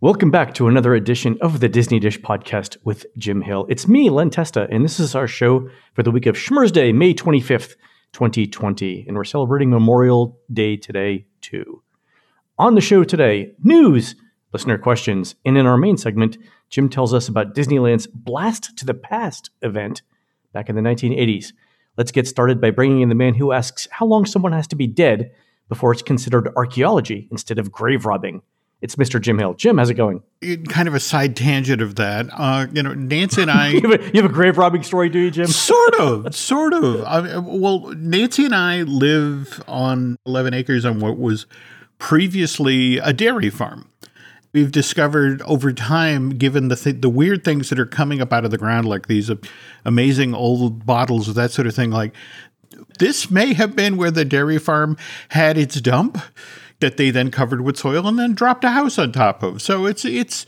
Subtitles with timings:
[0.00, 3.66] Welcome back to another edition of the Disney Dish podcast with Jim Hill.
[3.68, 6.92] It's me, Len Testa, and this is our show for the week of Schmurz Day,
[6.92, 7.74] May 25th,
[8.12, 9.06] 2020.
[9.08, 11.82] And we're celebrating Memorial Day today, too.
[12.60, 14.14] On the show today, news,
[14.52, 16.38] listener questions, and in our main segment,
[16.70, 20.02] Jim tells us about Disneyland's Blast to the Past event
[20.52, 21.46] back in the 1980s.
[21.96, 24.76] Let's get started by bringing in the man who asks how long someone has to
[24.76, 25.32] be dead
[25.68, 28.42] before it's considered archaeology instead of grave robbing.
[28.80, 29.20] It's Mr.
[29.20, 29.54] Jim Hill.
[29.54, 30.22] Jim, how's it going?
[30.68, 32.26] kind of a side tangent of that.
[32.32, 33.68] Uh, you know, Nancy and I.
[33.72, 35.48] you, have a, you, have a, grave robbing story, do you, Jim?
[35.48, 37.02] Sort of, sort of.
[37.02, 41.46] I, well, Nancy and I live on 11 acres on what was
[41.98, 43.90] previously a dairy farm.
[44.52, 48.44] We've discovered over time, given the th- the weird things that are coming up out
[48.44, 49.30] of the ground, like these
[49.84, 52.14] amazing old bottles that sort of thing, like
[52.98, 54.96] this may have been where the dairy farm
[55.30, 56.18] had its dump
[56.80, 59.60] that they then covered with soil and then dropped a house on top of.
[59.60, 60.46] So it's it's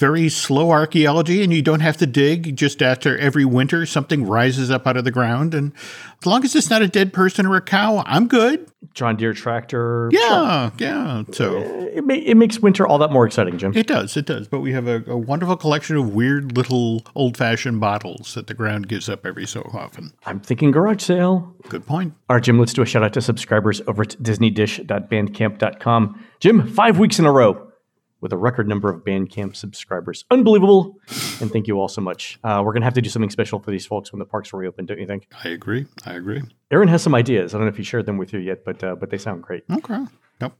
[0.00, 4.70] very slow archaeology and you don't have to dig just after every winter something rises
[4.70, 5.52] up out of the ground.
[5.52, 5.74] And
[6.18, 8.66] as long as it's not a dead person or a cow i'm good.
[8.94, 10.08] John deere tractor?
[10.10, 11.58] Yeah yeah so.
[11.58, 13.76] Uh, it, ma- it makes winter all that more exciting jim.
[13.76, 14.48] It does it does.
[14.48, 18.88] But we have a, a wonderful collection of weird little old-fashioned bottles that the ground
[18.88, 20.12] gives up every so often.
[20.24, 21.54] I'm thinking garage sale.
[21.68, 22.14] Good point.
[22.30, 26.98] All right jim let's do a shout out to subscribers over at disneydish.bandcamp.com jim five
[26.98, 27.69] weeks in a row
[28.20, 30.24] with a record number of Bandcamp subscribers.
[30.30, 30.96] Unbelievable.
[31.40, 32.38] And thank you all so much.
[32.44, 34.52] Uh, we're going to have to do something special for these folks when the parks
[34.52, 35.26] reopen, don't you think?
[35.42, 35.86] I agree.
[36.04, 36.42] I agree.
[36.70, 37.54] Aaron has some ideas.
[37.54, 39.42] I don't know if he shared them with you yet, but uh, but they sound
[39.42, 39.64] great.
[39.70, 40.04] Okay.
[40.40, 40.52] Yep.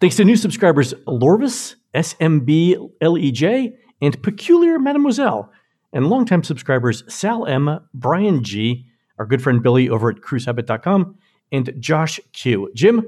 [0.00, 5.52] Thanks to new subscribers Lorvis, SMB LEJ, and Peculiar Mademoiselle,
[5.92, 8.86] and longtime subscribers Sal M, Brian G,
[9.18, 11.16] our good friend Billy over at cruisehabit.com,
[11.52, 12.70] and Josh Q.
[12.74, 13.06] Jim,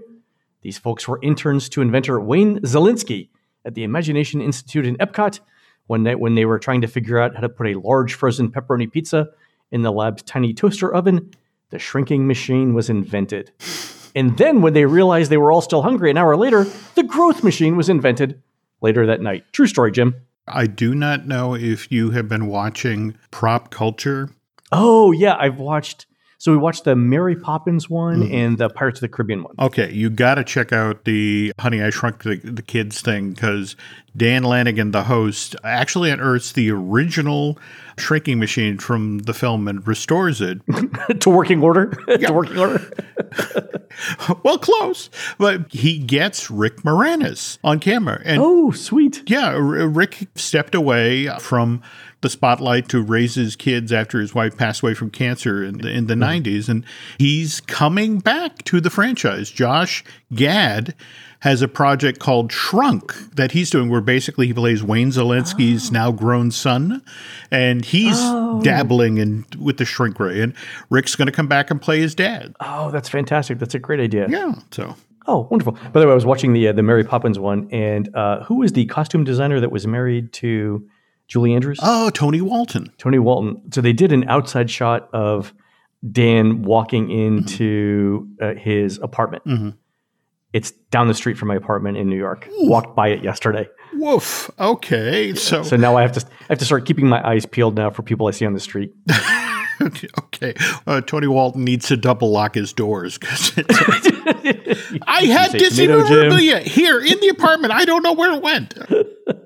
[0.63, 3.31] these folks were interns to inventor Wayne Szalinski
[3.65, 5.41] at the Imagination Institute in Epcot
[5.87, 8.51] one night when they were trying to figure out how to put a large frozen
[8.51, 9.29] pepperoni pizza
[9.71, 11.31] in the lab's tiny toaster oven.
[11.71, 13.51] The shrinking machine was invented.
[14.15, 17.43] And then, when they realized they were all still hungry an hour later, the growth
[17.43, 18.43] machine was invented
[18.83, 19.45] later that night.
[19.53, 20.15] True story, Jim.
[20.47, 24.29] I do not know if you have been watching prop culture.
[24.71, 26.07] Oh, yeah, I've watched
[26.43, 28.35] so we watched the Mary Poppins one mm-hmm.
[28.35, 29.55] and the Pirates of the Caribbean one.
[29.61, 33.77] Okay, you got to check out the Honey I Shrunk the, the Kids thing because
[34.17, 37.61] Dan Lanigan, the host, actually unearths the original
[37.97, 40.59] shrinking machine from the film and restores it
[41.21, 41.87] to working order.
[42.09, 42.91] to working order.
[44.43, 48.21] well, close, but he gets Rick Moranis on camera.
[48.25, 49.23] And oh, sweet!
[49.27, 51.83] Yeah, Rick stepped away from
[52.23, 55.91] the spotlight to raise his kids after his wife passed away from cancer in the,
[55.91, 56.49] in the mm-hmm.
[56.49, 56.69] 90s.
[56.69, 56.85] And
[57.19, 59.51] he's coming back to the franchise.
[59.51, 60.03] Josh
[60.35, 60.95] Gad
[61.41, 65.93] has a project called Shrunk that he's doing, where basically he plays Wayne Szalinski's oh.
[65.93, 67.03] now grown son,
[67.51, 68.61] and he's oh.
[68.63, 70.41] dabbling in with the shrink ray.
[70.41, 70.55] And
[70.89, 72.55] Rick's going to come back and play his dad.
[72.61, 73.59] Oh, that's fantastic!
[73.59, 74.29] That's a great idea.
[74.29, 74.55] Yeah.
[74.71, 74.95] So.
[75.27, 75.73] Oh, wonderful!
[75.93, 78.57] By the way, I was watching the uh, the Mary Poppins one, and uh, who
[78.59, 80.89] was the costume designer that was married to
[81.29, 81.79] Julie Andrews?
[81.83, 82.93] Oh, Tony Walton.
[82.99, 83.73] Tony Walton.
[83.73, 85.55] So they did an outside shot of
[86.11, 88.59] Dan walking into mm-hmm.
[88.59, 89.45] uh, his apartment.
[89.45, 89.71] Mm-hmm.
[90.53, 92.47] It's down the street from my apartment in New York.
[92.49, 92.69] Ooh.
[92.69, 93.69] Walked by it yesterday.
[93.95, 94.51] Woof.
[94.59, 95.35] Okay.
[95.35, 97.91] So so now I have to I have to start keeping my eyes peeled now
[97.91, 98.93] for people I see on the street.
[99.81, 100.55] okay.
[100.87, 103.53] Uh, Tony Walton needs to double lock his doors because
[105.07, 107.73] I had memorabilia here in the apartment.
[107.73, 108.75] I don't know where it went.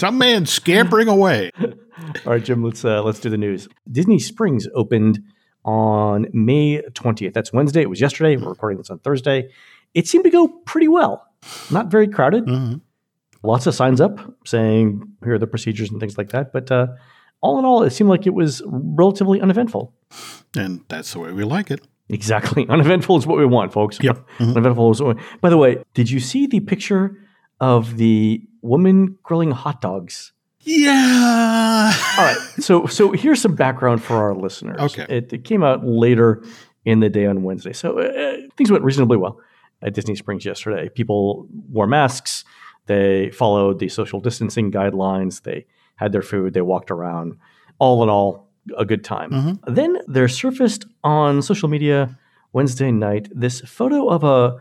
[0.00, 1.50] Some man scampering away.
[1.60, 1.72] All
[2.26, 2.62] right, Jim.
[2.62, 3.68] Let's uh, let's do the news.
[3.90, 5.22] Disney Springs opened
[5.64, 7.32] on May 20th.
[7.32, 7.82] That's Wednesday.
[7.82, 8.36] It was yesterday.
[8.36, 9.50] We're recording this on Thursday.
[9.94, 11.26] It seemed to go pretty well.
[11.70, 12.46] Not very crowded.
[12.46, 12.78] Mm-hmm.
[13.42, 16.52] Lots of signs up saying here are the procedures and things like that.
[16.52, 16.88] But uh,
[17.40, 19.94] all in all, it seemed like it was relatively uneventful.
[20.56, 21.80] And that's the way we like it.
[22.08, 22.66] Exactly.
[22.68, 23.98] Uneventful is what we want, folks.
[24.02, 24.16] Yep.
[24.38, 24.50] Mm-hmm.
[24.50, 27.18] Uneventful is what we, By the way, did you see the picture
[27.60, 30.32] of the woman grilling hot dogs.
[30.60, 31.92] Yeah.
[32.18, 32.38] All right.
[32.58, 34.80] So so here's some background for our listeners.
[34.80, 35.06] Okay.
[35.08, 36.42] It, it came out later
[36.84, 39.40] in the day on Wednesday, so uh, things went reasonably well
[39.82, 40.88] at Disney Springs yesterday.
[40.88, 42.44] People wore masks.
[42.86, 45.42] They followed the social distancing guidelines.
[45.42, 46.54] They had their food.
[46.54, 47.36] They walked around.
[47.78, 49.30] All in all, a good time.
[49.30, 49.74] Mm-hmm.
[49.74, 52.18] Then there surfaced on social media
[52.52, 54.60] Wednesday night this photo of a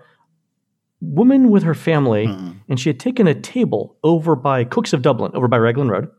[1.03, 2.55] woman with her family, mm.
[2.69, 6.09] and she had taken a table over by Cookes of Dublin, over by Raglan Road,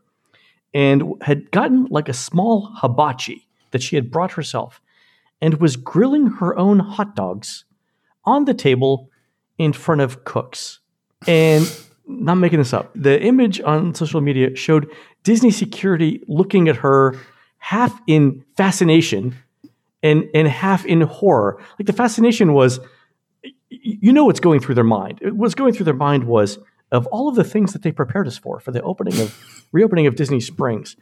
[0.73, 4.81] and had gotten like a small hibachi that she had brought herself,
[5.41, 7.65] and was grilling her own hot dogs
[8.23, 9.09] on the table
[9.57, 10.79] in front of Cookes.
[11.27, 11.69] And
[12.07, 12.91] not making this up.
[12.95, 14.89] The image on social media showed
[15.23, 17.17] Disney security looking at her
[17.57, 19.35] half in fascination
[20.03, 21.59] and and half in horror.
[21.79, 22.79] Like the fascination was,
[23.85, 25.19] you know, what's going through their mind.
[25.23, 26.57] What's going through their mind was
[26.91, 30.07] of all of the things that they prepared us for for the opening of reopening
[30.07, 30.95] of Disney Springs,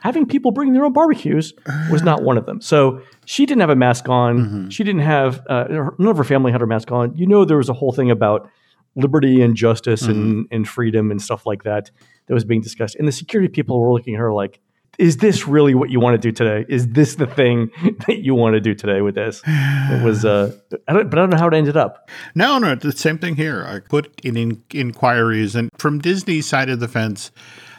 [0.00, 1.52] having people bring their own barbecues
[1.90, 2.60] was not one of them.
[2.60, 4.38] So she didn't have a mask on.
[4.38, 4.68] Mm-hmm.
[4.70, 5.64] She didn't have uh,
[5.98, 7.16] none of her family had her mask on.
[7.16, 8.48] You know, there was a whole thing about
[8.96, 10.12] liberty and justice mm-hmm.
[10.12, 11.90] and, and freedom and stuff like that
[12.26, 12.96] that was being discussed.
[12.96, 14.60] And the security people were looking at her like,
[15.00, 16.66] is this really what you want to do today?
[16.68, 17.70] Is this the thing
[18.06, 19.42] that you want to do today with this?
[19.46, 20.54] It was, uh,
[20.86, 22.10] I don't, but I don't know how it ended up.
[22.34, 23.64] No, no, the same thing here.
[23.64, 27.30] I put in, in inquiries, and from Disney's side of the fence,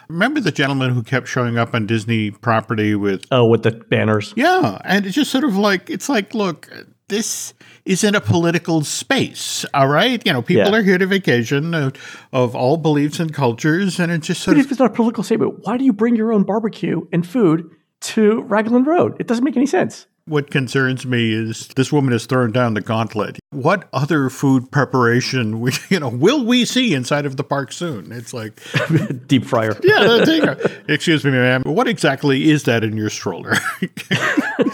[0.08, 4.34] remember the gentleman who kept showing up on Disney property with oh, with the banners?
[4.36, 6.68] Yeah, and it's just sort of like it's like, look,
[7.12, 7.52] this
[7.84, 9.66] is in a political space.
[9.74, 10.78] All right, you know, people yeah.
[10.78, 11.92] are here to vacation of,
[12.32, 14.66] of, all beliefs and cultures, and it's just sort but of.
[14.66, 17.70] If it's not a political statement, why do you bring your own barbecue and food
[18.00, 19.16] to Raglan Road?
[19.20, 20.06] It doesn't make any sense.
[20.32, 23.38] What concerns me is this woman has thrown down the gauntlet.
[23.50, 28.10] What other food preparation, we, you know, will we see inside of the park soon?
[28.10, 28.58] It's like
[29.26, 29.78] deep fryer.
[29.82, 30.54] Yeah,
[30.88, 31.64] excuse me, ma'am.
[31.66, 33.52] What exactly is that in your stroller?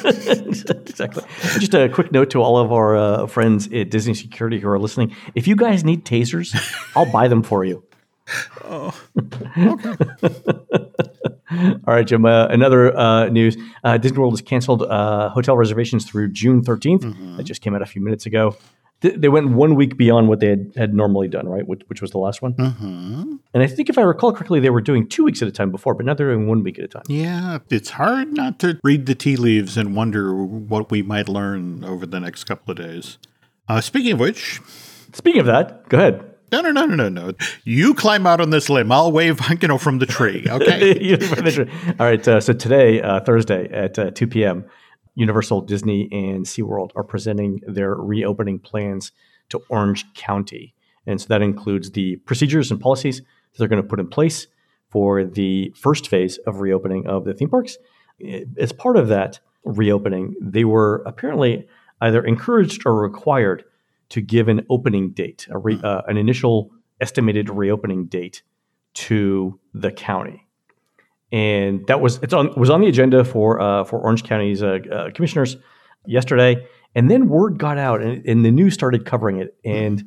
[0.04, 1.24] exactly.
[1.58, 4.78] Just a quick note to all of our uh, friends at Disney Security who are
[4.78, 6.54] listening: if you guys need tasers,
[6.94, 7.82] I'll buy them for you.
[8.62, 8.96] Oh,
[9.58, 9.96] okay.
[11.50, 12.24] All right, Jim.
[12.24, 17.00] Uh, another uh, news: uh, Disney World has canceled uh, hotel reservations through June 13th.
[17.00, 17.36] Mm-hmm.
[17.36, 18.56] That just came out a few minutes ago.
[19.00, 21.66] Th- they went one week beyond what they had, had normally done, right?
[21.66, 22.54] Which, which was the last one.
[22.54, 23.36] Mm-hmm.
[23.54, 25.70] And I think, if I recall correctly, they were doing two weeks at a time
[25.70, 27.04] before, but now they're doing one week at a time.
[27.08, 31.84] Yeah, it's hard not to read the tea leaves and wonder what we might learn
[31.84, 33.18] over the next couple of days.
[33.68, 34.60] Uh, speaking of which,
[35.12, 36.24] speaking of that, go ahead.
[36.50, 37.32] No, no, no, no, no, no.
[37.64, 38.90] You climb out on this limb.
[38.90, 40.46] I'll wave, you know, from the tree.
[40.58, 41.16] Okay.
[42.00, 42.26] All right.
[42.26, 44.64] Uh, so today, uh, Thursday at uh, 2 p.m.,
[45.14, 49.12] Universal, Disney, and SeaWorld are presenting their reopening plans
[49.50, 50.74] to Orange County.
[51.06, 54.46] And so that includes the procedures and policies that they're going to put in place
[54.90, 57.78] for the first phase of reopening of the theme parks.
[58.58, 61.66] As part of that reopening, they were apparently
[62.00, 63.64] either encouraged or required
[64.10, 65.84] to give an opening date, re, hmm.
[65.84, 66.70] uh, an initial
[67.00, 68.42] estimated reopening date
[68.94, 70.46] to the county.
[71.30, 74.78] And that was it's on was on the agenda for uh, for Orange County's uh,
[74.90, 75.58] uh commissioners
[76.06, 79.54] yesterday, and then word got out, and, and, the news started covering it.
[79.62, 80.04] And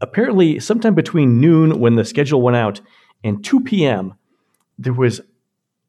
[0.00, 2.80] apparently, sometime between noon when the schedule went out
[3.22, 4.14] and 2 p.m.,
[4.78, 5.20] there was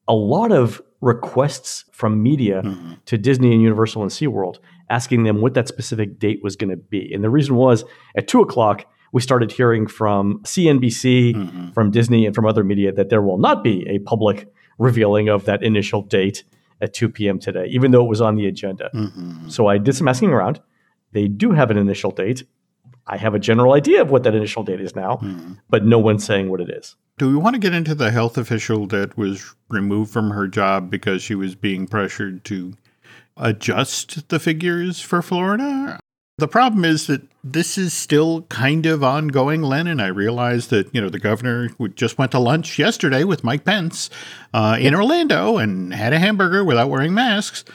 [0.09, 2.93] a lot of requests from media mm-hmm.
[3.05, 4.57] to Disney and Universal and SeaWorld
[4.89, 7.13] asking them what that specific date was going to be.
[7.13, 7.85] And the reason was
[8.17, 11.71] at two o'clock, we started hearing from CNBC, mm-hmm.
[11.71, 15.45] from Disney, and from other media that there will not be a public revealing of
[15.45, 16.43] that initial date
[16.81, 17.39] at 2 p.m.
[17.39, 18.89] today, even though it was on the agenda.
[18.93, 19.49] Mm-hmm.
[19.49, 20.61] So I did some asking around.
[21.11, 22.43] They do have an initial date.
[23.09, 25.53] I have a general idea of what that initial date is now, mm-hmm.
[25.69, 26.95] but no one's saying what it is.
[27.17, 30.89] Do we want to get into the health official that was removed from her job
[30.89, 32.73] because she was being pressured to
[33.35, 35.99] adjust the figures for Florida?
[36.37, 40.93] The problem is that this is still kind of ongoing, Len, and I realize that,
[40.93, 44.09] you know, the governor just went to lunch yesterday with Mike Pence
[44.53, 47.65] uh, in Orlando and had a hamburger without wearing masks.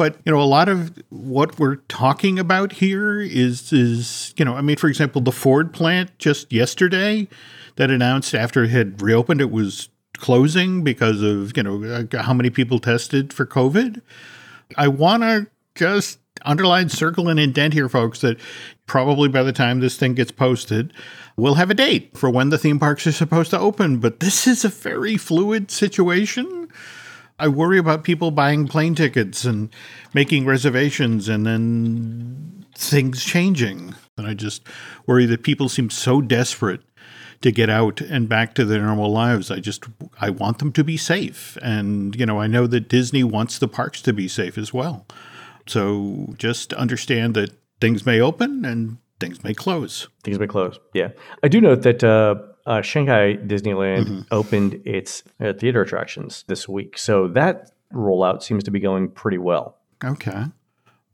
[0.00, 4.54] But, you know, a lot of what we're talking about here is, is, you know,
[4.54, 7.28] I mean, for example, the Ford plant just yesterday
[7.76, 12.48] that announced after it had reopened it was closing because of, you know, how many
[12.48, 14.00] people tested for COVID.
[14.78, 18.40] I want to just underline, circle, and indent here, folks, that
[18.86, 20.94] probably by the time this thing gets posted,
[21.36, 23.98] we'll have a date for when the theme parks are supposed to open.
[23.98, 26.59] But this is a very fluid situation.
[27.40, 29.70] I worry about people buying plane tickets and
[30.12, 33.94] making reservations and then things changing.
[34.18, 34.62] And I just
[35.06, 36.82] worry that people seem so desperate
[37.40, 39.50] to get out and back to their normal lives.
[39.50, 39.84] I just
[40.20, 43.68] I want them to be safe, and you know I know that Disney wants the
[43.68, 45.06] parks to be safe as well.
[45.66, 50.08] So just understand that things may open and things may close.
[50.22, 50.78] Things may close.
[50.92, 51.08] Yeah,
[51.42, 52.04] I do note that.
[52.04, 52.34] Uh,
[52.70, 54.20] uh, Shanghai Disneyland mm-hmm.
[54.30, 59.38] opened its uh, theater attractions this week, so that rollout seems to be going pretty
[59.38, 59.76] well.
[60.04, 60.44] Okay.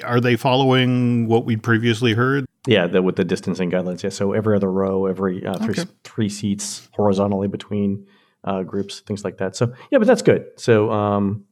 [0.04, 2.44] Are they following what we'd previously heard?
[2.66, 4.02] Yeah, the, with the distancing guidelines.
[4.02, 5.90] Yeah, so every other row, every uh, three okay.
[6.04, 8.06] three seats horizontally between
[8.44, 9.56] uh, groups, things like that.
[9.56, 10.44] So yeah, but that's good.
[10.56, 11.46] So um,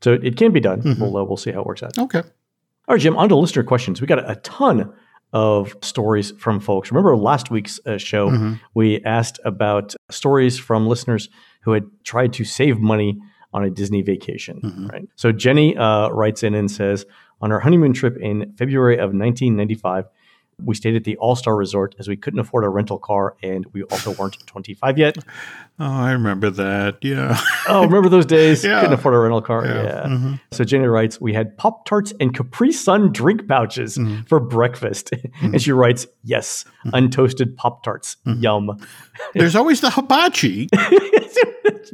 [0.00, 0.80] so it can be done.
[0.80, 1.02] Mm-hmm.
[1.02, 1.98] We'll uh, we'll see how it works out.
[1.98, 2.20] Okay.
[2.20, 3.14] All right, Jim.
[3.18, 4.00] On to listener questions.
[4.00, 4.90] We got a, a ton
[5.32, 6.90] of stories from folks.
[6.90, 8.54] Remember last week's uh, show, Mm-hmm.
[8.74, 11.28] we asked about stories from listeners
[11.62, 13.18] who had tried to save money
[13.52, 14.86] on a Disney vacation, Mm-hmm.
[14.88, 15.08] right?
[15.16, 17.04] So Jenny uh, writes in and says,
[17.42, 20.04] on our honeymoon trip in February of 1995,
[20.64, 23.66] we stayed at the All Star Resort as we couldn't afford a rental car and
[23.72, 25.16] we also weren't 25 yet.
[25.78, 26.98] Oh, I remember that.
[27.02, 27.40] Yeah.
[27.68, 28.64] Oh, remember those days?
[28.70, 28.80] Yeah.
[28.80, 29.64] Couldn't afford a rental car.
[29.66, 29.82] Yeah.
[29.82, 30.06] Yeah.
[30.08, 30.40] Mhm.
[30.52, 34.22] So Jenny writes, we had Pop Tarts and Capri Sun drink pouches Mm-hmm.
[34.24, 35.10] for breakfast.
[35.42, 38.16] and she writes, yes, untoasted Pop Tarts.
[38.26, 38.42] Mm-hmm.
[38.42, 38.86] Yum.
[39.34, 40.68] There's always the hibachi.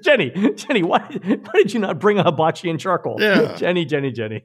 [0.02, 3.16] Jenny, Jenny, why, why did you not bring a hibachi and charcoal?
[3.20, 3.54] Yeah.
[3.56, 4.44] Jenny, Jenny, Jenny.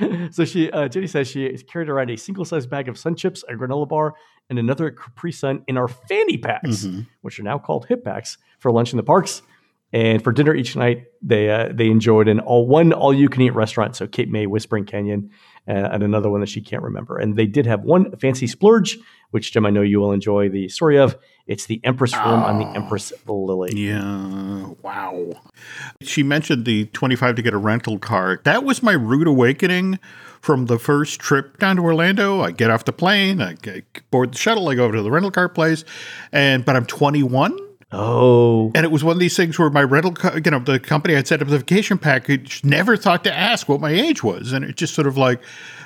[0.30, 3.54] so she, uh, Jenny says she carried around a single-sized bag of Sun Chips, a
[3.54, 4.14] granola bar,
[4.50, 7.00] and another Capri Sun in our fanny packs, Mm-hmm.
[7.22, 9.42] which are now called hip packs, for lunch in the parks.
[9.90, 13.40] And for dinner each night, they uh, they enjoyed an all one all you can
[13.40, 13.96] eat restaurant.
[13.96, 15.30] So Cape May, Whispering Canyon,
[15.68, 17.18] and another one that she can't remember.
[17.18, 18.98] And they did have one fancy splurge,
[19.30, 21.16] which Jim I know you will enjoy the story of.
[21.46, 22.72] It's the Empress Room on the ah.
[22.72, 23.72] Empress Lily.
[23.74, 24.68] Yeah.
[24.82, 25.30] Wow.
[26.00, 28.40] She mentioned the 25 to get a rental car.
[28.44, 29.98] That was my rude awakening
[30.40, 32.40] from the first trip down to Orlando.
[32.40, 33.56] I get off the plane, I
[34.10, 35.84] board the shuttle, I go over to the rental car place,
[36.32, 37.67] and but I'm 21.
[37.90, 40.78] Oh, And it was one of these things where my rental, co- you know, the
[40.78, 44.52] company had set up the vacation package never thought to ask what my age was.
[44.52, 45.40] And it just sort of like,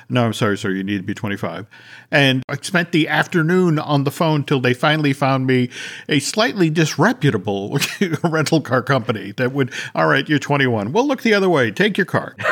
[0.09, 1.65] no, I'm sorry, sir, you need to be 25.
[2.11, 5.69] And I spent the afternoon on the phone till they finally found me
[6.09, 7.79] a slightly disreputable
[8.23, 10.91] rental car company that would, all right, you're 21.
[10.91, 11.71] Well, look the other way.
[11.71, 12.35] Take your car.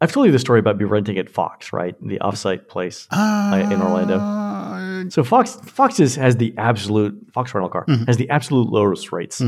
[0.00, 1.94] I've told you the story about me renting at Fox, right?
[2.00, 4.18] The offsite place uh, in Orlando.
[5.06, 9.12] Uh, So Fox Fox is, has the absolute Fox rental car has the absolute lowest
[9.12, 9.40] rates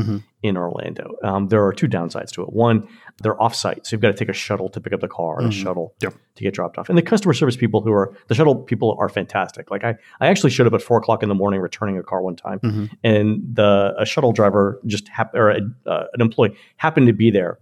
[0.43, 1.15] in Orlando.
[1.23, 2.53] Um, there are two downsides to it.
[2.53, 2.87] One,
[3.23, 5.47] they're offsite, so you've got to take a shuttle to pick up the car and
[5.47, 6.13] a shuttle Yep.
[6.35, 6.89] to get dropped off.
[6.89, 9.71] And the customer service people who are the shuttle people are fantastic.
[9.71, 12.21] Like I, I actually showed up at four o'clock in the morning returning a car
[12.21, 12.59] one time,
[13.03, 17.31] and the a shuttle driver just hap- or a, uh, an employee happened to be
[17.31, 17.57] there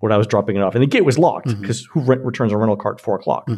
[0.00, 2.52] when I was dropping it off, and the gate was locked because who rent, returns
[2.52, 3.48] a rental car at four o'clock?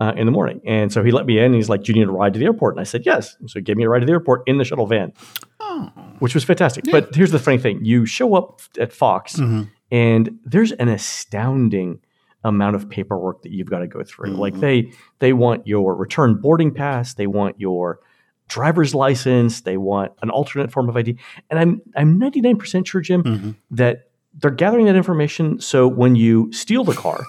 [0.00, 0.60] Uh, in the morning.
[0.64, 1.46] And so he let me in.
[1.46, 3.36] And he's like, "Do you need a ride to the airport?" And I said, "Yes."
[3.46, 5.12] So he gave me a ride to the airport in the shuttle van,
[5.60, 5.90] oh.
[6.18, 6.84] which was fantastic.
[6.90, 9.64] But here's the funny thing: you show up at Fox, mm-hmm.
[9.90, 12.00] and there's an astounding
[12.44, 14.34] amount of paperwork that you've got to go through.
[14.34, 14.60] Like mm-hmm.
[14.60, 18.00] they they want your return boarding pass, they want your
[18.48, 21.18] driver's license, they want an alternate form of ID,
[21.50, 23.50] and I'm I'm 99% sure, Jim, mm-hmm.
[23.72, 27.24] that they're gathering that information so when you steal the car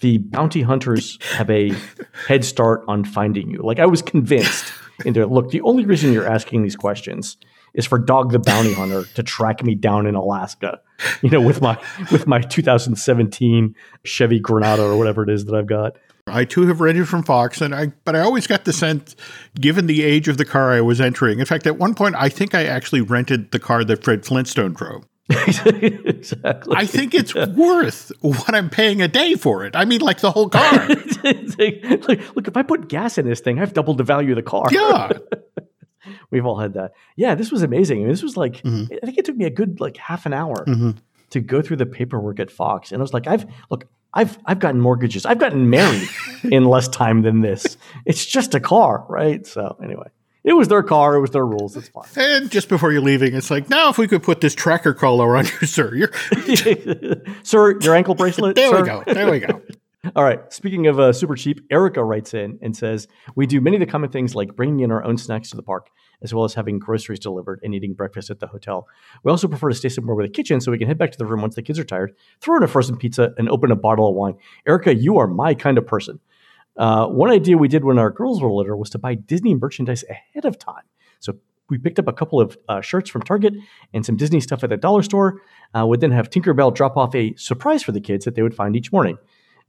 [0.00, 1.72] the bounty hunters have a
[2.26, 3.60] head start on finding you.
[3.62, 4.72] Like I was convinced
[5.04, 7.36] in there, look, the only reason you're asking these questions
[7.74, 10.80] is for Dog the Bounty Hunter to track me down in Alaska,
[11.22, 11.78] you know, with my
[12.10, 15.96] with my 2017 Chevy Granada or whatever it is that I've got.
[16.26, 19.16] I too have rented from Fox, and I but I always got the sense,
[19.60, 21.38] given the age of the car I was entering.
[21.38, 24.72] In fact, at one point, I think I actually rented the car that Fred Flintstone
[24.74, 25.04] drove.
[25.30, 26.74] Exactly.
[26.76, 29.76] I think it's worth what I'm paying a day for it.
[29.76, 30.88] I mean, like the whole car.
[31.22, 34.42] Like, look, if I put gas in this thing, I've doubled the value of the
[34.42, 34.66] car.
[34.70, 35.12] Yeah.
[36.30, 36.92] We've all had that.
[37.16, 37.98] Yeah, this was amazing.
[37.98, 38.94] I mean, this was like, Mm-hmm.
[39.02, 40.64] I think it took me a good like half an hour
[41.30, 43.84] to go through the paperwork at Fox, and I was like, I've look,
[44.14, 46.08] I've I've gotten mortgages, I've gotten married
[46.44, 47.76] in less time than this.
[48.06, 49.46] It's just a car, right?
[49.46, 50.08] So anyway,
[50.44, 51.76] it was their car, it was their rules.
[51.76, 52.04] It's fine.
[52.16, 55.36] And just before you're leaving, it's like, now if we could put this tracker collar
[55.36, 55.94] on you, sir.
[55.94, 56.10] You're,
[57.42, 58.56] sir, your ankle bracelet.
[58.56, 58.80] there sir?
[58.80, 59.02] we go.
[59.06, 59.60] There we go.
[60.16, 60.40] All right.
[60.50, 63.06] Speaking of uh, super cheap, Erica writes in and says,
[63.36, 65.62] We do many of the common things like bringing in our own snacks to the
[65.62, 65.90] park,
[66.22, 68.88] as well as having groceries delivered and eating breakfast at the hotel.
[69.22, 71.18] We also prefer to stay somewhere with a kitchen so we can head back to
[71.18, 73.76] the room once the kids are tired, throw in a frozen pizza, and open a
[73.76, 74.36] bottle of wine.
[74.66, 76.18] Erica, you are my kind of person.
[76.76, 80.04] Uh, one idea we did when our girls were little was to buy Disney merchandise
[80.08, 80.84] ahead of time.
[81.18, 81.34] So
[81.68, 83.54] we picked up a couple of uh, shirts from Target
[83.92, 85.40] and some Disney stuff at the dollar store.
[85.76, 88.54] Uh, would then have Tinkerbell drop off a surprise for the kids that they would
[88.54, 89.18] find each morning.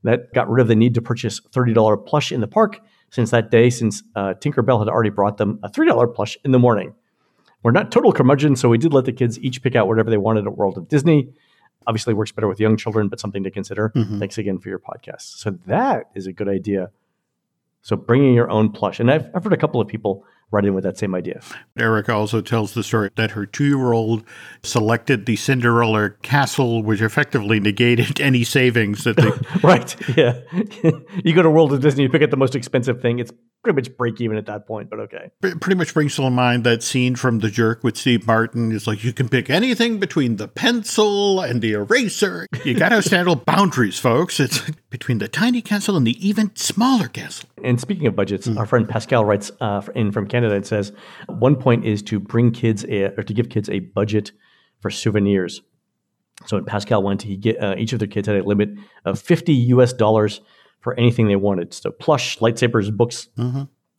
[0.04, 2.80] That got rid of the need to purchase $30 plush in the park
[3.12, 6.60] since that day, since uh, Tinkerbell had already brought them a $3 plush in the
[6.60, 6.96] morning.
[7.62, 10.18] We're not total curmudgeon, so we did let the kids each pick out whatever they
[10.18, 11.32] wanted at World of Disney.
[11.88, 13.92] Obviously, works better with young children, but something to consider.
[13.96, 14.20] Mm-hmm.
[14.20, 15.38] Thanks again for your podcast.
[15.38, 16.92] So that is a good idea.
[17.82, 20.74] So bringing your own plush, and I've, I've heard a couple of people write in
[20.74, 21.42] with that same idea.
[21.78, 24.24] Erica also tells the story that her two year old
[24.64, 29.32] selected the Cinderella castle, which effectively negated any savings that they.
[29.68, 29.96] right?
[30.16, 30.42] Yeah.
[31.24, 33.20] you go to World of Disney, you pick out the most expensive thing.
[33.20, 33.32] It's
[33.64, 35.32] pretty much break even at that point, but okay.
[35.44, 38.72] It pretty much brings to mind that scene from The Jerk with Steve Martin.
[38.72, 42.48] It's like you can pick anything between the pencil and the eraser.
[42.66, 44.40] You got to establish boundaries, folks.
[44.40, 47.50] It's between the tiny castle and the even smaller castle.
[47.64, 50.92] And speaking of budgets, our friend Pascal writes uh, in from Canada and says
[51.28, 54.32] one point is to bring kids a, or to give kids a budget
[54.80, 55.62] for souvenirs.
[56.48, 58.70] So when Pascal went, he get uh, each of their kids had a limit
[59.06, 59.94] of fifty U.S.
[59.94, 60.42] dollars
[60.82, 61.74] for anything they wanted.
[61.74, 63.30] So plush, lightsabers, books,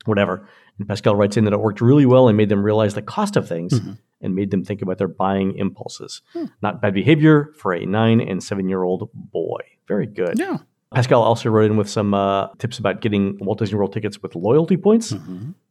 [0.04, 0.46] whatever.
[0.78, 3.36] And Pascal writes in that it worked really well and made them realize the cost
[3.36, 3.80] of things
[4.20, 6.22] and made them think about their buying impulses.
[6.62, 9.60] Not bad behavior for a nine and seven year old boy.
[9.88, 10.38] Very good.
[10.38, 10.58] Yeah.
[10.94, 14.34] Pascal also wrote in with some uh, tips about getting Walt Disney World tickets with
[14.34, 15.14] loyalty points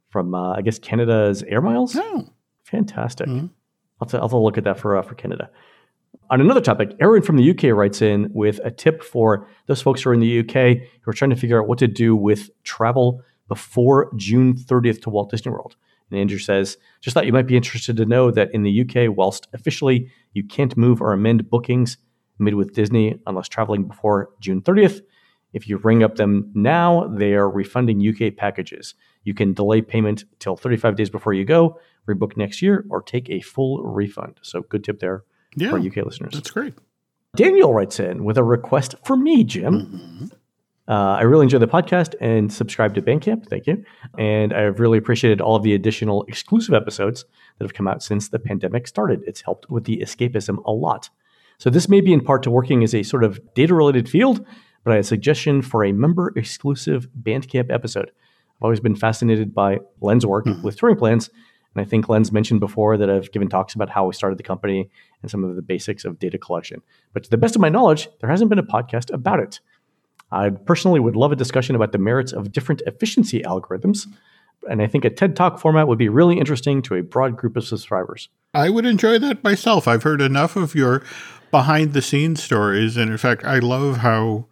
[0.10, 1.96] from, uh, I guess, Canada's Air Miles.
[1.96, 2.28] Oh,
[2.64, 3.28] Fantastic.
[4.00, 5.50] I'll, t- I'll look at that for, uh, for Canada.
[6.32, 10.02] On another topic, Aaron from the UK writes in with a tip for those folks
[10.02, 12.50] who are in the UK who are trying to figure out what to do with
[12.64, 15.76] travel before June 30th to Walt Disney World.
[16.10, 19.14] And Andrew says, just thought you might be interested to know that in the UK,
[19.14, 21.98] whilst officially you can't move or amend bookings
[22.40, 25.02] made with Disney unless traveling before June 30th,
[25.52, 28.96] if you ring up them now, they are refunding UK packages.
[29.26, 31.78] You can delay payment till 35 days before you go,
[32.08, 34.40] rebook next year, or take a full refund.
[34.44, 35.70] So, good tip there yeah.
[35.70, 36.34] for our UK listeners.
[36.34, 36.74] That's great.
[37.36, 40.30] Daniel writes in with a request for me, Jim.
[40.88, 43.48] Uh, I really enjoy the podcast and subscribe to Bandcamp.
[43.48, 43.86] Thank you.
[44.18, 47.24] And I've really appreciated all of the additional exclusive episodes
[47.58, 49.22] that have come out since the pandemic started.
[49.26, 51.10] It's helped with the escapism a lot.
[51.60, 54.46] So this may be in part to working as a sort of data related field,
[54.84, 58.10] but I have a suggestion for a member exclusive Bandcamp episode.
[58.10, 61.30] I've always been fascinated by Len's work with touring plans.
[61.74, 64.44] And I think Len's mentioned before that I've given talks about how we started the
[64.44, 64.90] company
[65.22, 66.82] and some of the basics of data collection.
[67.14, 69.60] But to the best of my knowledge, there hasn't been a podcast about it.
[70.32, 74.08] I personally would love a discussion about the merits of different efficiency algorithms.
[74.70, 77.58] And I think a TED Talk format would be really interesting to a broad group
[77.58, 78.30] of subscribers.
[78.54, 79.88] I would enjoy that myself.
[79.88, 81.04] I've heard enough of your
[81.52, 82.96] behind the scenes stories.
[82.96, 84.46] And in fact, I love how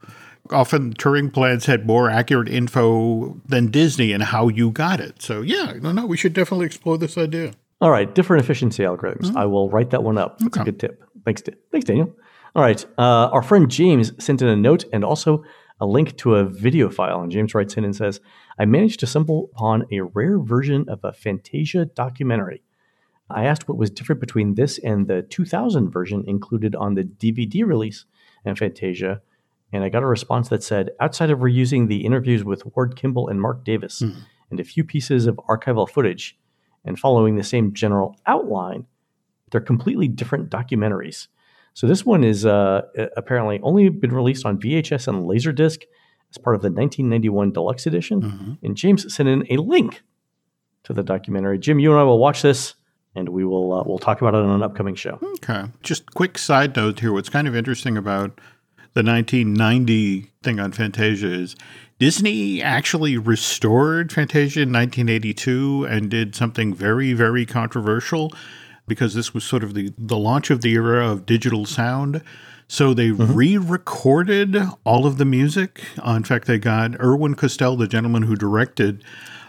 [0.51, 5.21] often touring plans had more accurate info than Disney and how you got it.
[5.21, 7.53] So, yeah, no, no, we should definitely explore this idea.
[7.81, 9.35] All right, different efficiency algorithms.
[9.35, 10.39] I will write that one up.
[10.39, 11.03] That's a good tip.
[11.23, 12.13] Thanks, thanks, Daniel.
[12.55, 15.43] All right, uh, our friend James sent in a note and also
[15.79, 17.21] a link to a video file.
[17.21, 18.19] And James writes in and says,
[18.57, 22.63] "I managed to stumble upon a rare version of a Fantasia documentary.
[23.29, 27.63] I asked what was different between this and the 2000 version included on the DVD
[27.63, 28.05] release
[28.43, 29.21] and Fantasia."
[29.71, 33.27] And I got a response that said, outside of reusing the interviews with Ward Kimball
[33.27, 36.37] and Mark Davis and a few pieces of archival footage,
[36.85, 38.85] and following the same general outline,
[39.51, 41.27] they're completely different documentaries.
[41.73, 42.81] So this one is uh,
[43.15, 45.83] apparently only been released on VHS and Laserdisc
[46.31, 48.57] as part of the 1991 Deluxe Edition.
[48.63, 50.01] And James sent in a link
[50.83, 51.59] to the documentary.
[51.59, 52.75] Jim, you and I will watch this,
[53.15, 55.19] and we will uh, we'll talk about it on an upcoming show.
[55.43, 55.65] Okay.
[55.83, 57.13] Just quick side note here.
[57.13, 58.39] What's kind of interesting about
[58.93, 61.55] the 1990 thing on Fantasia is
[61.99, 68.31] Disney actually restored Fantasia in 1982 and did something very, very controversial
[68.87, 72.23] because this was sort of the, the launch of the era of digital sound.
[72.67, 75.83] So they re recorded all of the music.
[76.05, 79.03] Uh, in fact, they got Irwin Kostal, the gentleman who directed,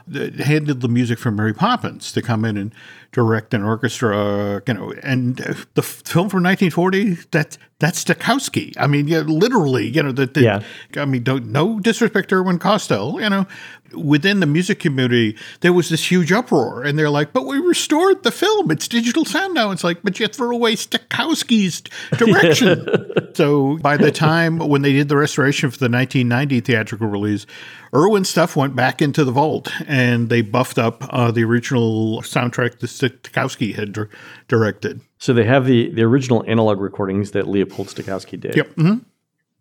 [0.07, 2.75] that handled the music for Mary Poppins to come in and
[3.13, 8.73] direct an orchestra, you know, and uh, the film from 1940, that, that's Stokowski.
[8.79, 10.63] I mean, yeah, literally, you know, that, that Yeah.
[10.97, 13.47] I mean, don't, no disrespect to Irwin Kostal, you know,
[13.93, 18.23] within the music community, there was this huge uproar and they're like, but we restored
[18.23, 18.71] the film.
[18.71, 19.71] It's digital sound now.
[19.71, 21.83] It's like, but you threw away Stokowski's
[22.17, 22.87] direction.
[23.35, 27.47] so by the time when they did the restoration for the 1990 theatrical release,
[27.95, 32.79] Irwin stuff went back into the vault and they buffed up uh, the original soundtrack
[32.79, 34.11] that Stokowski had dir-
[34.49, 35.01] directed.
[35.19, 38.69] So they have the the original analog recordings that Leopold Stokowski did Yep.
[38.75, 38.95] hmm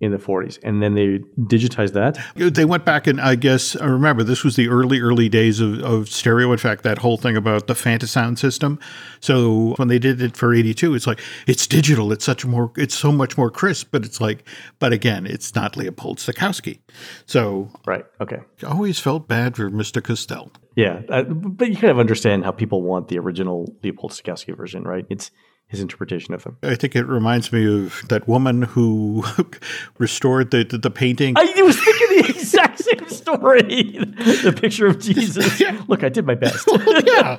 [0.02, 2.18] in the 40s, and then they digitized that.
[2.36, 5.80] They went back and I guess I remember this was the early early days of,
[5.80, 6.52] of stereo.
[6.54, 8.80] In fact, that whole thing about the Fantasound system.
[9.20, 12.14] So when they did it for eighty two, it's like it's digital.
[12.14, 12.72] It's such more.
[12.78, 13.90] It's so much more crisp.
[13.92, 14.48] But it's like,
[14.80, 16.80] but again, it's not Leopold Stokowski.
[17.26, 18.06] So Right.
[18.22, 18.40] Okay.
[18.64, 20.52] I always felt bad for Mister Kostal.
[20.76, 24.84] Yeah, uh, but you kind of understand how people want the original Leopold Stokowski version,
[24.84, 25.06] right?
[25.10, 25.30] It's
[25.70, 26.58] his interpretation of them.
[26.64, 29.24] I think it reminds me of that woman who
[30.00, 31.36] restored the, the, the painting.
[31.38, 33.62] I was thinking the exact same story.
[33.62, 35.62] the picture of Jesus.
[35.88, 36.68] Look, I did my best.
[37.06, 37.38] yeah.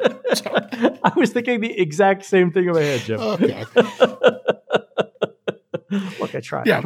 [1.03, 3.19] I was thinking the exact same thing in my head, Jim.
[3.21, 3.65] Oh, okay.
[6.21, 6.67] Look, I tried.
[6.69, 6.83] Yeah.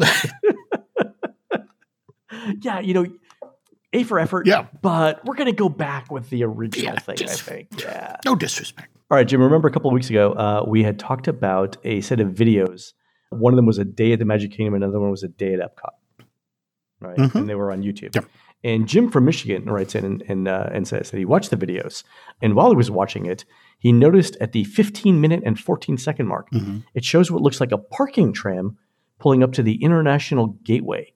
[2.63, 3.07] yeah, you know,
[3.93, 4.47] A for effort.
[4.47, 4.67] Yeah.
[4.81, 7.69] But we're going to go back with the original Yeah, thing, just- I think.
[7.83, 8.17] Yeah.
[8.25, 8.94] No disrespect.
[9.11, 12.01] All right, Jim, remember a couple of weeks ago, uh, we had talked about a
[12.01, 12.93] set of videos.
[13.31, 15.55] One of them was a day at the Magic Kingdom, another one was a day
[15.55, 16.27] at Epcot.
[17.01, 17.17] Right.
[17.19, 17.35] Mhm.
[17.35, 18.25] And they were on YouTube.
[18.63, 21.57] And Jim from Michigan writes in and, and, uh, and says that he watched the
[21.57, 22.03] videos.
[22.41, 23.45] And while he was watching it,
[23.79, 26.85] he noticed at the 15 minute and 14 second mark, Mhm.
[26.95, 28.79] it shows what looks like a parking tram
[29.19, 31.13] pulling up to the International Gateway.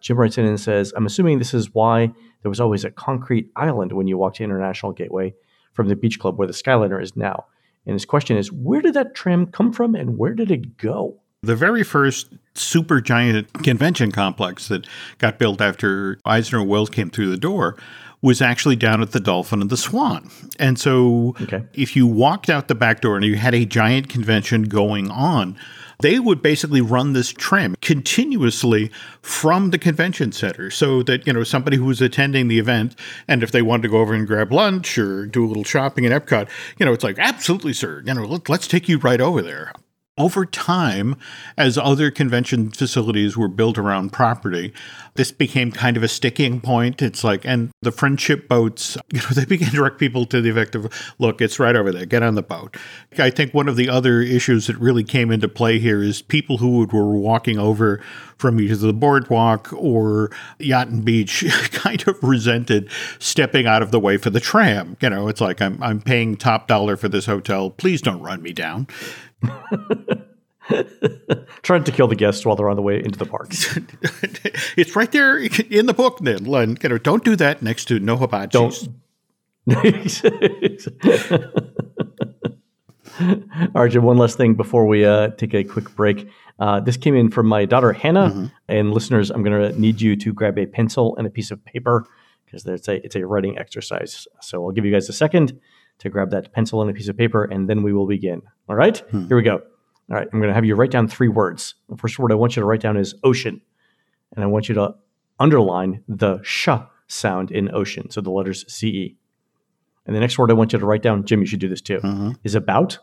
[0.00, 2.06] Jim writes in and says, I'm assuming this is why
[2.42, 5.34] there was always a concrete island when you walked to International Gateway
[5.78, 7.44] from the beach club where the Skyliner is now.
[7.86, 11.14] And his question is, where did that tram come from and where did it go?
[11.44, 14.88] The very first super giant convention complex that
[15.18, 17.76] got built after Eisner and Wells came through the door
[18.22, 20.28] was actually down at the Dolphin and the Swan.
[20.58, 21.62] And so Okay.
[21.74, 25.56] if you walked out the back door and you had a giant convention going on,
[26.00, 31.42] they would basically run this tram continuously from the convention center so that, you know,
[31.42, 32.94] somebody who was attending the event
[33.26, 36.04] and if they wanted to go over and grab lunch or do a little shopping
[36.04, 39.20] in Epcot, you know, it's like, absolutely, sir, you know, let, let's take you right
[39.20, 39.72] over there
[40.18, 41.16] over time,
[41.56, 44.72] as other convention facilities were built around property,
[45.14, 47.00] this became kind of a sticking point.
[47.02, 50.50] It's like, and the friendship boats, you know, they began to direct people to the
[50.50, 52.76] effect of, look, it's right over there, get on the boat.
[53.18, 56.58] I think one of the other issues that really came into play here is people
[56.58, 58.02] who were walking over
[58.36, 64.00] from either the boardwalk or Yacht and Beach kind of resented stepping out of the
[64.00, 64.96] way for the tram.
[65.00, 67.70] You know, it's like, I'm, I'm paying top dollar for this hotel.
[67.70, 68.86] Please don't run me down.
[71.62, 73.48] Trying to kill the guests while they're on the way into the park.
[74.76, 76.44] it's right there in the book, then.
[76.44, 76.76] Len.
[76.82, 78.50] You know, don't do that next to no hibachi.
[78.50, 78.88] Don't.
[83.74, 86.28] All right, Jim, one last thing before we uh, take a quick break.
[86.58, 88.52] Uh, this came in from my daughter, Hannah.
[88.68, 91.64] And listeners, I'm going to need you to grab a pencil and a piece of
[91.64, 92.06] paper
[92.44, 94.26] because it's a, it's a writing exercise.
[94.40, 95.58] So I'll give you guys a second
[95.98, 98.42] to grab that pencil and a piece of paper, and then we will begin.
[98.68, 99.02] All right?
[99.10, 99.56] Here we go.
[100.10, 101.74] All right, I'm going to have you write down three words.
[101.88, 103.60] The first word I want you to write down is ocean.
[104.34, 104.94] And I want you to
[105.38, 106.68] underline the sh
[107.06, 109.14] sound in ocean, so the letters CE.
[110.06, 111.80] And the next word I want you to write down, Jim, you should do this
[111.80, 112.36] too, Mhm.
[112.44, 112.98] is about.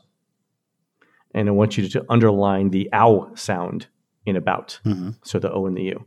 [1.34, 3.88] And I want you to underline the ow sound
[4.26, 5.16] in about, Mhm.
[5.24, 6.06] so the O and the U.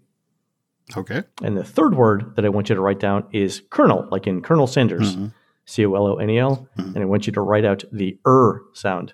[0.97, 1.23] Okay.
[1.43, 4.41] And the third word that I want you to write down is Colonel, like in
[4.43, 5.33] Colonel Sanders, Mhm.
[5.67, 6.69] C O L O N E L.
[6.79, 6.95] Mhm.
[6.95, 9.13] And I want you to write out the er sound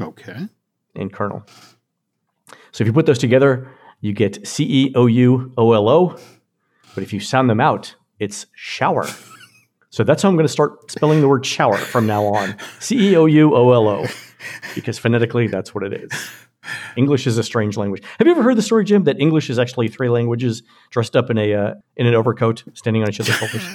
[0.00, 0.48] Okay.
[0.94, 1.44] in Colonel.
[2.72, 6.18] So if you put those together, you get C E O U O L O.
[6.94, 9.06] But if you sound them out, it's shower.
[9.90, 12.56] So that's how I'm going to start spelling the word shower from now on.
[12.80, 14.06] C E O U O L O.
[14.74, 16.30] Because phonetically, that's what it is.
[16.96, 18.02] English is a strange language.
[18.18, 21.30] Have you ever heard the story, Jim, that English is actually three languages dressed up
[21.30, 23.66] in a uh, in an overcoat, standing on each other's shoulders?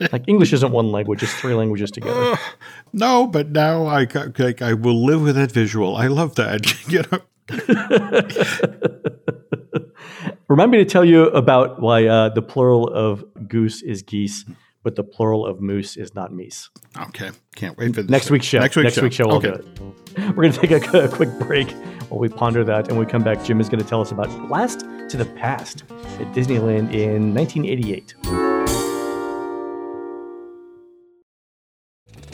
[0.12, 2.38] like English isn't one language; it's three languages together.
[2.92, 5.96] No, but now I, ca- I will live with that visual.
[5.96, 6.86] I love that.
[6.88, 7.20] you know.
[10.48, 14.44] Remind me to tell you about why uh, the plural of goose is geese,
[14.82, 16.68] but the plural of moose is not meese.
[17.08, 17.30] Okay.
[17.54, 18.10] Can't wait for this.
[18.10, 18.60] Next week's show.
[18.60, 19.08] Next week's show.
[19.08, 19.50] show we'll okay.
[19.50, 20.36] do it.
[20.36, 21.70] We're going to take a, a quick break
[22.08, 22.88] while we ponder that.
[22.88, 25.26] And when we come back, Jim is going to tell us about Blast to the
[25.36, 28.51] Past at Disneyland in 1988.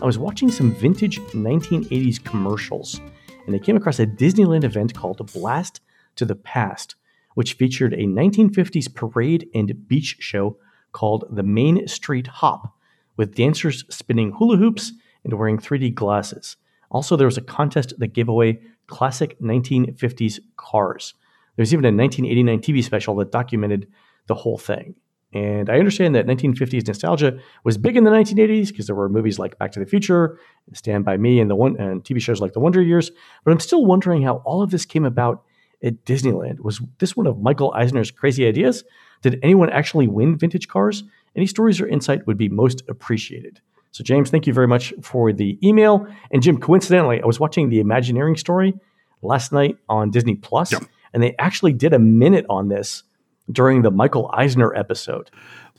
[0.00, 3.00] I was watching some vintage 1980s commercials,
[3.46, 5.80] and I came across a Disneyland event called Blast
[6.14, 6.94] to the Past,
[7.34, 10.56] which featured a 1950s parade and beach show
[10.92, 12.76] called the Main Street Hop,
[13.16, 14.92] with dancers spinning hula hoops
[15.24, 16.56] and wearing 3D glasses.
[16.92, 21.14] Also, there was a contest that gave away classic 1950s cars.
[21.56, 23.88] There's even a 1989 TV special that documented
[24.28, 24.94] the whole thing.
[25.34, 29.38] And I understand that 1950s nostalgia was big in the 1980s because there were movies
[29.38, 30.38] like Back to the Future,
[30.72, 33.10] Stand by Me, and the one and TV shows like The Wonder Years.
[33.44, 35.42] But I'm still wondering how all of this came about
[35.84, 36.60] at Disneyland.
[36.60, 38.84] Was this one of Michael Eisner's crazy ideas?
[39.22, 41.04] Did anyone actually win vintage cars?
[41.36, 43.60] Any stories or insight would be most appreciated.
[43.90, 46.06] So, James, thank you very much for the email.
[46.30, 48.74] And Jim, coincidentally, I was watching the Imagineering story
[49.22, 50.82] last night on Disney Plus, Yep.
[51.12, 53.02] and they actually did a minute on this
[53.50, 55.30] during the Michael Eisner episode.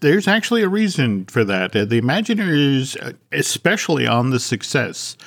[0.02, 1.76] there's actually a reason for that.
[1.76, 5.18] Uh, the Imagineers, uh, especially on the success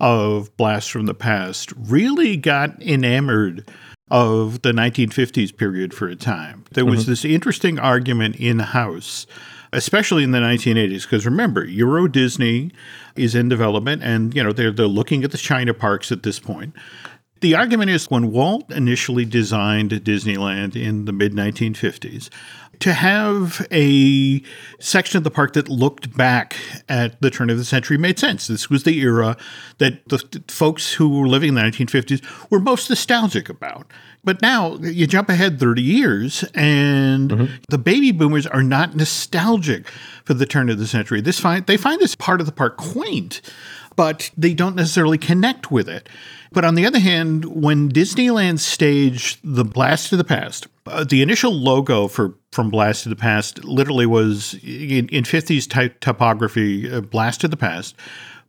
[0.00, 3.70] of Blast from the Past, really got enamored
[4.10, 6.64] of the 1950s period for a time.
[6.72, 7.12] There was mm-hmm.
[7.12, 9.26] this interesting argument in house,
[9.72, 12.72] especially in the 1980s, because remember, Euro Disney
[13.16, 16.38] is in development and, you know, they're, they're looking at the China parks at this
[16.38, 16.74] point.
[17.42, 22.30] The argument is when Walt initially designed Disneyland in the mid 1950s,
[22.78, 24.42] to have a
[24.80, 26.56] section of the park that looked back
[26.88, 28.48] at the turn of the century made sense.
[28.48, 29.36] This was the era
[29.78, 33.88] that the folks who were living in the 1950s were most nostalgic about.
[34.24, 37.54] But now you jump ahead 30 years, and mm-hmm.
[37.68, 39.88] the baby boomers are not nostalgic
[40.24, 41.20] for the turn of the century.
[41.20, 43.40] This find, they find this part of the park quaint,
[44.02, 46.08] but they don't necessarily connect with it.
[46.50, 51.22] But on the other hand, when Disneyland staged the Blast to the Past, uh, the
[51.22, 56.92] initial logo for from Blast to the Past literally was in, in 50s type topography,
[56.92, 57.94] uh, Blast to the Past,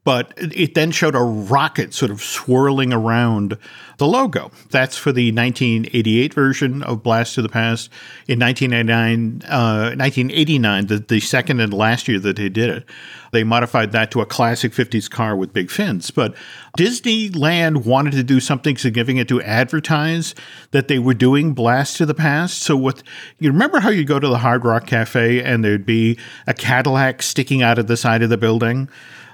[0.04, 3.58] but it then showed a rocket sort of swirling around
[3.98, 4.52] the logo.
[4.70, 7.90] That's for the 1988 version of Blast to the Past.
[8.28, 12.86] In 1989, uh, 1989 the, the second and last year that they did it,
[13.32, 16.12] they modified that to a classic 50s car with big fins.
[16.12, 16.36] But
[16.78, 20.36] Disneyland wanted to do something significant to advertise
[20.72, 22.62] that they were doing Blast to the Past.
[22.62, 23.04] So, what
[23.40, 27.22] you remember how you go to the Hard Rock Cafe and there'd be a Cadillac
[27.22, 28.90] sticking out of the side of the building?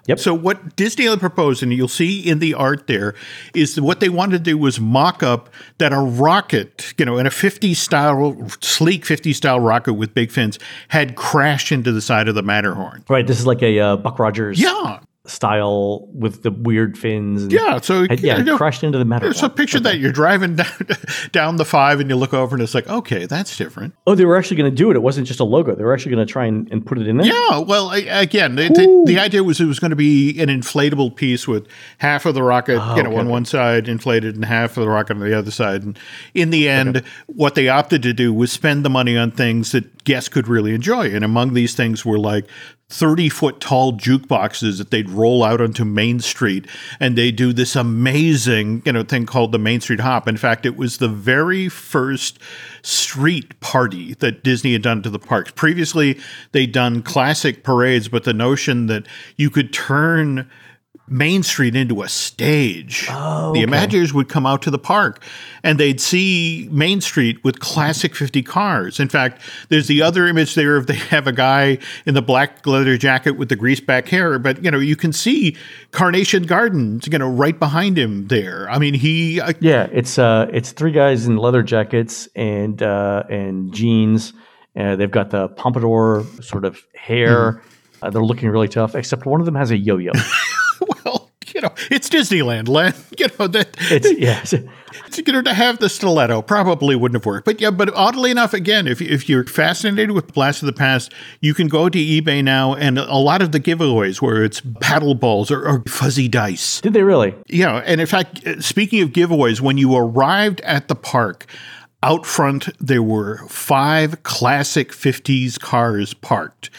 [0.09, 0.19] Yep.
[0.19, 3.13] So what Disneyland proposed, and you'll see in the art there,
[3.53, 7.19] is that what they wanted to do was mock up that a rocket, you know,
[7.19, 12.01] in a 50 style, sleek 50 style rocket with big fins, had crashed into the
[12.01, 13.05] side of the Matterhorn.
[13.07, 13.27] Right.
[13.27, 14.59] This is like a uh, Buck Rogers.
[14.59, 17.51] Yeah style with the weird fins.
[17.51, 19.33] yeah, so had, yeah, you know, crashed into the metal.
[19.33, 19.91] So picture okay.
[19.91, 20.87] that you're driving down,
[21.31, 23.93] down the five, and you look over, and it's like, okay, that's different.
[24.07, 24.95] Oh, they were actually going to do it.
[24.95, 25.75] It wasn't just a logo.
[25.75, 27.27] They were actually going to try and, and, put it in there.
[27.27, 27.59] Yeah.
[27.59, 31.47] Well, again, the, the, the, idea was it was going to be an inflatable piece
[31.47, 31.67] with
[31.99, 33.31] half of the rocket, oh, you know, okay, on okay.
[33.31, 35.83] one side inflated, and half of the rocket on the other side.
[35.83, 35.99] And
[36.33, 40.03] in the end, what they opted to do was spend the money on things that
[40.03, 41.13] guests could really enjoy.
[41.13, 42.45] And among these things were like
[42.89, 46.65] 30 foot tall jukeboxes that they'd roll out onto Main Street
[46.99, 50.27] and they do this amazing, you know, thing called the Main Street Hop.
[50.27, 52.39] In fact, it was the very first
[52.81, 55.51] street party that Disney had done to the parks.
[55.51, 56.19] Previously,
[56.51, 59.05] they'd done classic parades, but the notion that
[59.37, 60.49] you could turn
[61.09, 63.07] Main Street into a stage.
[63.09, 63.65] Oh, okay.
[63.65, 65.23] The Imagineers would come out to the park
[65.63, 68.99] and they'd see Main Street with classic 50 cars.
[68.99, 72.65] In fact, there's the other image there of they have a guy in the black
[72.65, 75.55] leather jacket with the greased back hair, but you know, you can see
[75.91, 78.69] Carnation Gardens, you know, right behind him there.
[78.69, 83.23] I mean, he uh, Yeah, it's uh it's three guys in leather jackets and uh
[83.29, 84.33] and jeans.
[84.77, 87.53] Uh, they've got the pompadour sort of hair.
[87.53, 87.61] Mm.
[88.01, 90.11] Uh, they're looking really tough, except one of them has a yo-yo.
[91.05, 92.93] well, you know, it's Disneyland, Len.
[93.19, 94.53] You know that it's yes.
[94.53, 97.43] You know, to have the stiletto probably wouldn't have worked.
[97.43, 101.13] But yeah, but oddly enough, again, if if you're fascinated with Blast of the Past,
[101.41, 105.15] you can go to eBay now, and a lot of the giveaways where it's paddle
[105.15, 106.79] balls or, or fuzzy dice.
[106.79, 107.35] Did they really?
[107.47, 111.45] Yeah, and in fact, uh, speaking of giveaways, when you arrived at the park.
[112.01, 116.69] Out front, there were five classic 50s cars parked.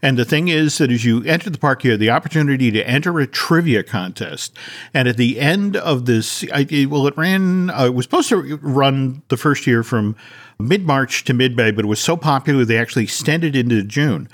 [0.00, 2.88] And the thing is that as you enter the park, you have the opportunity to
[2.88, 4.56] enter a trivia contest.
[4.94, 9.22] And at the end of this, well, it ran, uh, it was supposed to run
[9.28, 10.14] the first year from
[10.60, 14.28] mid March to mid May, but it was so popular they actually extended into June.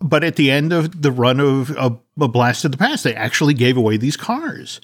[0.00, 1.90] But at the end of the run of a
[2.28, 4.80] Blast of the Past, they actually gave away these cars.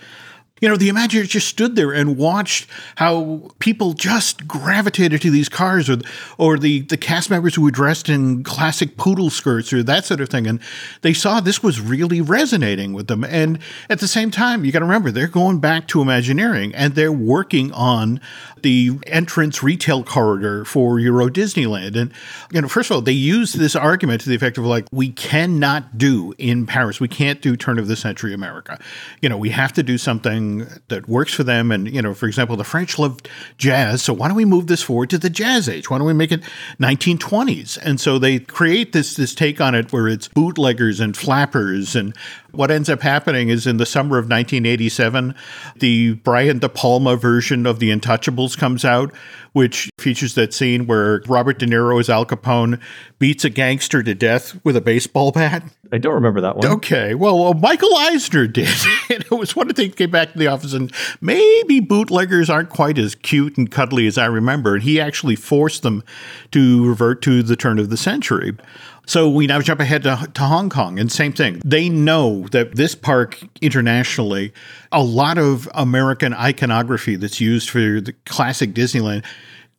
[0.60, 2.66] You know, the Imagineers just stood there and watched
[2.96, 5.98] how people just gravitated to these cars, or
[6.38, 10.20] or the the cast members who were dressed in classic poodle skirts or that sort
[10.20, 10.60] of thing, and
[11.02, 13.22] they saw this was really resonating with them.
[13.22, 13.58] And
[13.90, 17.12] at the same time, you got to remember they're going back to Imagineering and they're
[17.12, 18.18] working on
[18.62, 21.96] the entrance retail corridor for Euro Disneyland.
[21.96, 22.12] And
[22.52, 25.10] you know, first of all, they use this argument to the effect of like, we
[25.10, 28.78] cannot do in Paris, we can't do turn of the century America.
[29.20, 31.70] You know, we have to do something that works for them.
[31.70, 34.02] And, you know, for example, the French loved jazz.
[34.02, 35.90] So why don't we move this forward to the jazz age?
[35.90, 36.42] Why don't we make it
[36.80, 37.78] 1920s?
[37.82, 42.14] And so they create this, this take on it where it's bootleggers and flappers and
[42.56, 45.34] what ends up happening is in the summer of 1987,
[45.76, 49.14] the Brian De Palma version of The Untouchables comes out,
[49.52, 52.80] which features that scene where Robert De Niro as Al Capone
[53.18, 55.62] beats a gangster to death with a baseball bat.
[55.92, 56.66] I don't remember that one.
[56.66, 57.14] Okay.
[57.14, 58.68] Well, well Michael Eisner did.
[59.10, 62.50] and it was one of the things came back to the office, and maybe bootleggers
[62.50, 64.74] aren't quite as cute and cuddly as I remember.
[64.74, 66.02] And he actually forced them
[66.52, 68.56] to revert to the turn of the century.
[69.06, 71.62] So we now jump ahead to, to Hong Kong, and same thing.
[71.64, 74.52] They know that this park internationally,
[74.90, 79.24] a lot of American iconography that's used for the classic Disneyland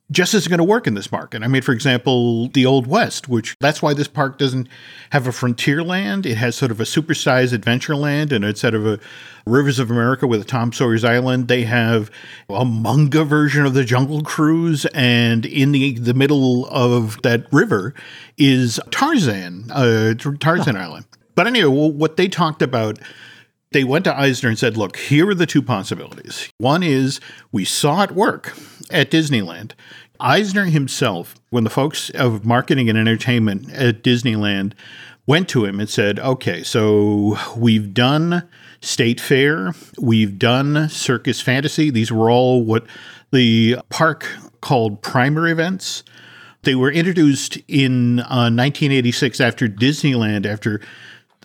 [0.10, 1.44] just isn't going to work in this market.
[1.44, 4.70] I mean, for example, the Old West, which that's why this park doesn't
[5.10, 6.26] have a frontier land.
[6.26, 9.00] It has sort of a supersized adventure land, and instead of a
[9.46, 12.12] Rivers of America with a Tom Sawyer's Island, they have
[12.50, 17.94] a manga version of the Jungle Cruise, and in the the middle of that river
[18.38, 21.06] is Tarzan, uh, Tarzan Island.
[21.36, 23.00] But anyway, what they talked about
[23.72, 26.50] they went to Eisner and said, look, here are the two possibilities.
[26.58, 27.20] One is
[27.52, 28.56] we saw it work
[28.92, 29.72] at Disneyland.
[30.20, 34.74] Eisner himself, when the folks of marketing and entertainment at Disneyland
[35.26, 38.48] went to him and said, okay, so we've done
[38.82, 41.90] State Fair, we've done Circus Fantasy.
[41.90, 42.86] These were all what
[43.32, 44.26] the park
[44.62, 46.04] called primary events.
[46.64, 50.82] They were introduced in uh, 1986 after Disneyland, after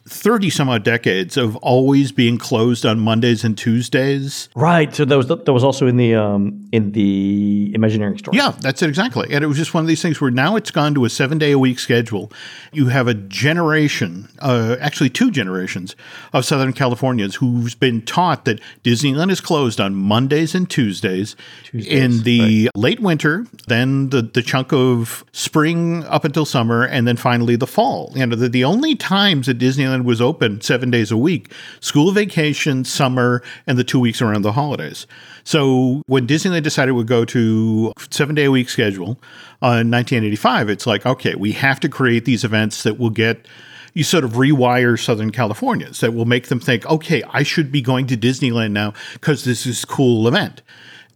[0.09, 4.49] 30 some odd decades of always being closed on Mondays and Tuesdays.
[4.57, 4.95] Right.
[4.95, 8.35] So that was that was also in the um in the Imagineering store.
[8.35, 9.29] Yeah, that's it exactly.
[9.33, 11.53] And it was just one of these things where now it's gone to a 7-day
[11.53, 12.33] a week schedule.
[12.73, 15.95] You have a generation, uh, actually two generations
[16.33, 21.93] of Southern Californians who's been taught that Disneyland is closed on Mondays and Tuesdays, Tuesdays
[21.93, 22.71] in the right.
[22.77, 27.67] late winter, then the the chunk of spring up until summer and then finally the
[27.67, 28.13] fall.
[28.15, 31.53] You know, the, the only times that Disneyland Disneyland was open seven days a week
[31.81, 35.07] school vacation, summer, and the two weeks around the holidays.
[35.45, 39.21] So when Disneyland decided we'd go to seven day a week schedule
[39.63, 43.47] uh, in 1985, it's like, okay, we have to create these events that will get
[43.95, 47.83] you sort of rewire Southern Californians that will make them think, okay, I should be
[47.83, 50.63] going to Disneyland now because this is cool event.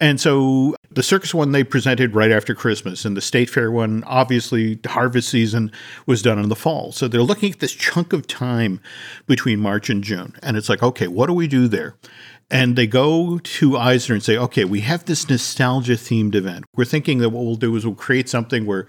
[0.00, 4.04] And so the circus one they presented right after Christmas, and the state fair one,
[4.04, 5.72] obviously, the harvest season
[6.06, 6.92] was done in the fall.
[6.92, 8.80] So they're looking at this chunk of time
[9.26, 10.34] between March and June.
[10.42, 11.96] And it's like, okay, what do we do there?
[12.50, 16.64] And they go to Eisner and say, okay, we have this nostalgia themed event.
[16.76, 18.86] We're thinking that what we'll do is we'll create something where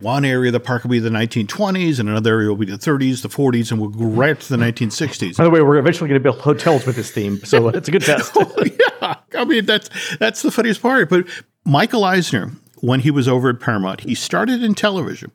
[0.00, 2.76] one area of the park will be the 1920s, and another area will be the
[2.76, 5.36] 30s, the 40s, and we'll go right to the 1960s.
[5.36, 7.90] By the way, we're eventually going to build hotels with this theme, so it's a
[7.90, 8.32] good test.
[8.36, 8.64] oh,
[9.00, 11.08] yeah, I mean that's that's the funniest part.
[11.08, 11.26] But
[11.64, 15.30] Michael Eisner, when he was over at Paramount, he started in television,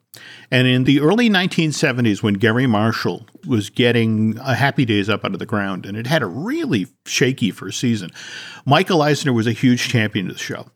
[0.51, 5.33] and in the early 1970s, when Garry Marshall was getting a Happy Days up out
[5.33, 8.11] of the ground, and it had a really shaky first season,
[8.65, 10.67] Michael Eisner was a huge champion of the show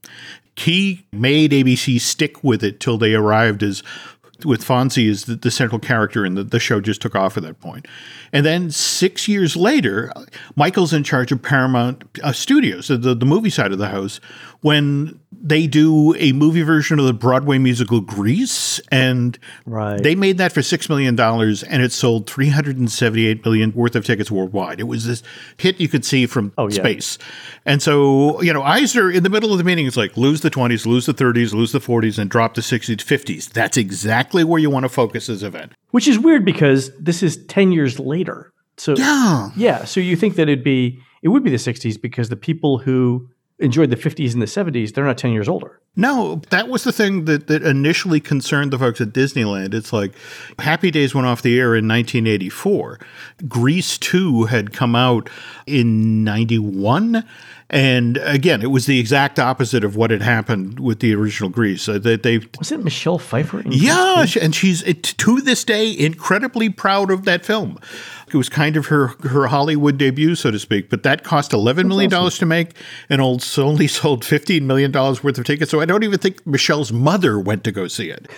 [0.55, 3.83] he made ABC stick with it till they arrived as
[4.45, 7.43] with Fonzie as the, the central character, and the, the show just took off at
[7.43, 7.87] that point.
[8.31, 10.11] And then six years later,
[10.55, 14.19] Michael's in charge of Paramount uh, Studios, the, the movie side of the house,
[14.61, 20.01] when they do a movie version of the Broadway musical Grease, and right.
[20.01, 23.73] they made that for six million dollars, and it sold three hundred and seventy-eight million
[23.73, 24.79] worth of tickets worldwide.
[24.79, 25.21] It was this
[25.58, 26.75] hit you could see from oh, yeah.
[26.75, 27.17] space,
[27.65, 30.49] and so you know Eisner in the middle of the meeting is like lose the
[30.49, 33.49] twenties, lose the thirties, lose the forties, and drop the sixties, fifties.
[33.49, 35.73] That's exactly where you want to focus this event.
[35.91, 38.53] Which is weird because this is ten years later.
[38.77, 39.84] So yeah, yeah.
[39.84, 43.29] So you think that it'd be it would be the '60s because the people who
[43.59, 45.79] enjoyed the 50s and the 70s, they're not 10 years older.
[45.95, 49.75] No, that was the thing that, that initially concerned the folks at Disneyland.
[49.75, 50.13] It's like
[50.57, 52.99] Happy Days went off the air in 1984.
[53.47, 55.29] Grease 2 had come out
[55.67, 57.23] in 91.
[57.73, 61.89] And again, it was the exact opposite of what had happened with the original Grease.
[61.89, 63.63] Uh, they, they, was it Michelle Pfeiffer?
[63.65, 67.79] yeah, and she's to this day incredibly proud of that film.
[68.27, 70.91] It was kind of her her Hollywood debut, so to speak.
[70.91, 72.45] But that cost eleven million dollars awesome.
[72.45, 72.75] to make,
[73.09, 75.71] and old only sold fifteen million dollars worth of tickets.
[75.71, 78.29] So I don't even think Michelle's mother went to go see it.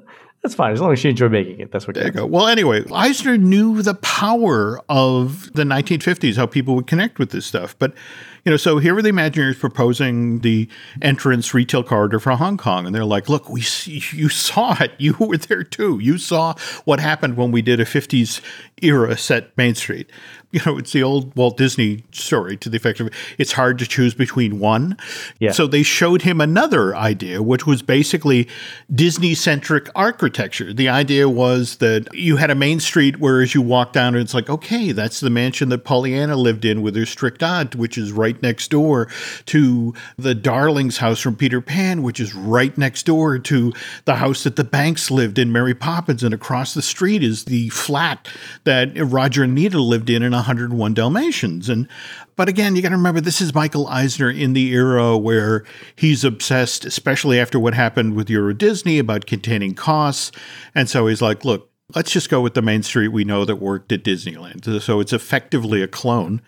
[0.42, 1.70] That's fine as long as she enjoyed making it.
[1.70, 1.94] That's what.
[1.94, 2.26] There you go.
[2.26, 7.46] Well, anyway, Eisner knew the power of the 1950s, how people would connect with this
[7.46, 7.76] stuff.
[7.78, 7.94] But
[8.44, 10.68] you know, so here are the Imagineers proposing the
[11.00, 14.92] entrance retail corridor for Hong Kong, and they're like, "Look, we see, you saw it.
[15.02, 15.98] You were there too.
[16.00, 18.40] You saw what happened when we did a 50s
[18.80, 20.10] era set Main Street
[20.52, 23.86] you know, it's the old Walt Disney story to the effect of it's hard to
[23.86, 24.98] choose between one.
[25.38, 25.52] Yeah.
[25.52, 28.48] So they showed him another idea, which was basically
[28.94, 30.74] Disney centric architecture.
[30.74, 34.34] The idea was that you had a main street where as you walk down, it's
[34.34, 38.12] like, okay, that's the mansion that Pollyanna lived in with her strict aunt, which is
[38.12, 39.08] right next door
[39.46, 43.72] to the Darling's house from Peter Pan, which is right next door to
[44.04, 46.22] the house that the Banks lived in, Mary Poppins.
[46.22, 48.28] And across the street is the flat
[48.64, 51.68] that Roger and Nita lived in in 101 Dalmatians.
[51.68, 51.88] And
[52.36, 55.64] but again, you got to remember this is Michael Eisner in the era where
[55.96, 60.32] he's obsessed, especially after what happened with Euro Disney about containing costs.
[60.74, 63.56] And so he's like, look, let's just go with the Main Street we know that
[63.56, 64.80] worked at Disneyland.
[64.82, 66.40] So it's effectively a clone.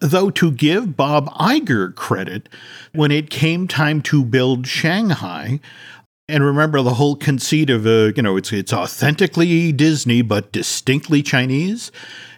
[0.00, 2.48] Though to give Bob Iger credit,
[2.94, 5.60] when it came time to build Shanghai,
[6.30, 11.22] and remember the whole conceit of uh, you know it's it's authentically Disney but distinctly
[11.22, 11.92] Chinese,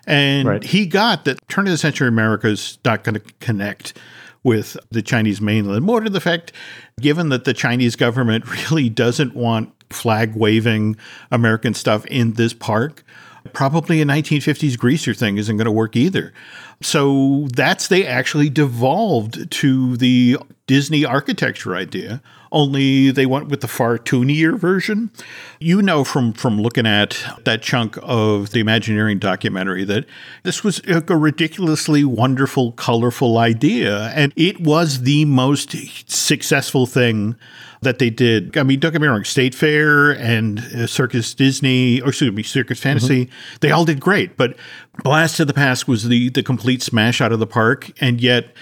[0.06, 0.64] and Right.
[0.64, 3.96] he got that turn of the century America is not going to connect
[4.42, 5.84] with the Chinese mainland.
[5.84, 6.52] More to the fact,
[7.00, 10.96] given that the Chinese government really doesn't want flag waving
[11.30, 13.04] American stuff in this park,
[13.52, 16.32] probably a 1950s greaser thing isn't going to work either.
[16.80, 22.22] So that's they actually devolved to the Disney architecture idea.
[22.52, 25.10] Only they went with the far toonier version.
[25.58, 30.04] You know from from looking at that chunk of the Imagineering documentary that
[30.42, 35.74] this was a ridiculously wonderful, colorful idea, and it was the most
[36.10, 37.36] successful thing
[37.80, 38.56] that they did.
[38.56, 42.42] I mean, don't get me wrong, State Fair and uh, Circus Disney, or excuse me,
[42.42, 43.28] Circus Fantasy,
[43.60, 44.36] they all did great.
[44.36, 44.56] But
[45.02, 48.54] Blast to the Past was the the complete smash out of the park, and yet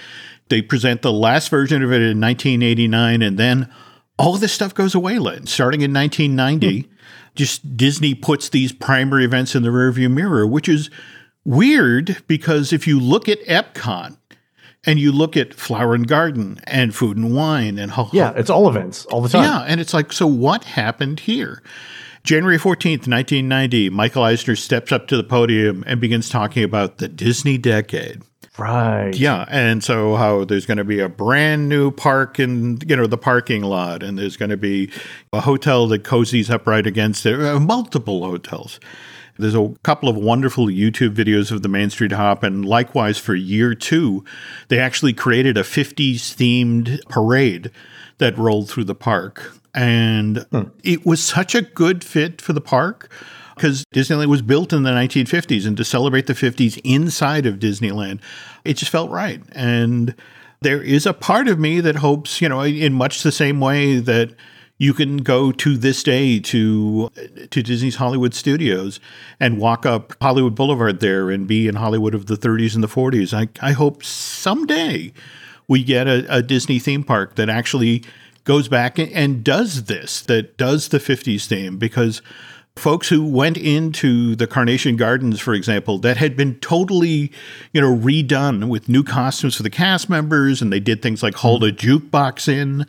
[0.51, 3.73] they present the last version of it in 1989, and then
[4.19, 5.17] all of this stuff goes away.
[5.17, 5.47] Len.
[5.47, 6.93] Starting in 1990, hmm.
[7.33, 10.91] just Disney puts these primary events in the rearview mirror, which is
[11.43, 14.15] weird because if you look at Epcot
[14.85, 18.49] and you look at Flower and Garden and Food and Wine and Ho- Yeah, it's
[18.49, 19.43] all events all the time.
[19.43, 21.63] yeah, and it's like, so what happened here?
[22.23, 27.07] January 14th, 1990, Michael Eisner steps up to the podium and begins talking about the
[27.07, 28.21] Disney decade.
[28.61, 29.15] Right.
[29.15, 33.07] Yeah, and so how there's going to be a brand new park in you know
[33.07, 34.91] the parking lot, and there's going to be
[35.33, 38.79] a hotel that cozies up right against it, uh, multiple hotels.
[39.39, 43.33] There's a couple of wonderful YouTube videos of the Main Street Hop, and likewise for
[43.33, 44.23] year two,
[44.67, 47.71] they actually created a 50s themed parade
[48.19, 49.57] that rolled through the park.
[49.73, 50.45] And
[50.83, 53.09] it was such a good fit for the park
[53.61, 58.19] because Disneyland was built in the 1950s, and to celebrate the 50s inside of Disneyland,
[58.65, 59.39] it just felt right.
[59.51, 60.15] And
[60.61, 63.99] there is a part of me that hopes, you know, in much the same way
[63.99, 64.31] that
[64.79, 67.09] you can go to this day to
[67.51, 68.99] to Disney's Hollywood Studios
[69.39, 72.87] and walk up Hollywood Boulevard there and be in Hollywood of the 30s and the
[72.87, 73.31] 40s.
[73.31, 75.13] I, I hope someday
[75.67, 78.03] we get a, a Disney theme park that actually
[78.43, 82.23] goes back and, and does this, that does the 50s theme, because
[82.75, 87.31] folks who went into the Carnation Gardens, for example, that had been totally,
[87.73, 91.35] you know, redone with new costumes for the cast members, and they did things like
[91.35, 91.75] hauled mm-hmm.
[91.75, 92.85] a jukebox in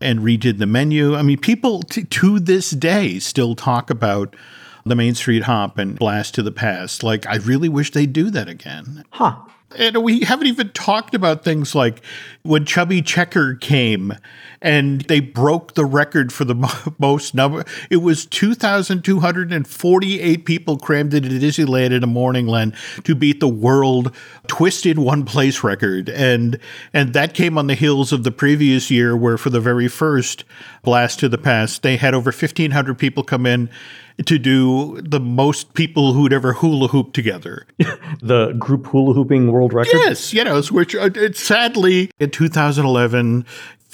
[0.00, 1.14] and redid the menu.
[1.16, 4.36] I mean, people t- to this day still talk about
[4.84, 7.02] the Main Street Hop and Blast to the Past.
[7.02, 9.04] Like, I really wish they'd do that again.
[9.10, 9.36] Huh.
[9.76, 12.02] And we haven't even talked about things like
[12.42, 14.14] when Chubby Checker came
[14.60, 17.64] and they broke the record for the most number.
[17.90, 24.14] It was 2,248 people crammed into Disneyland in a morning, Len, to beat the world
[24.46, 26.08] twisted one place record.
[26.08, 26.58] And,
[26.92, 30.44] and that came on the heels of the previous year where for the very first
[30.82, 33.70] Blast to the Past, they had over 1,500 people come in
[34.26, 37.66] to do the most people who'd ever hula hoop together.
[38.20, 39.92] The group hula hooping world record.
[39.92, 43.44] Yes, you know, which uh, it, sadly in 2011,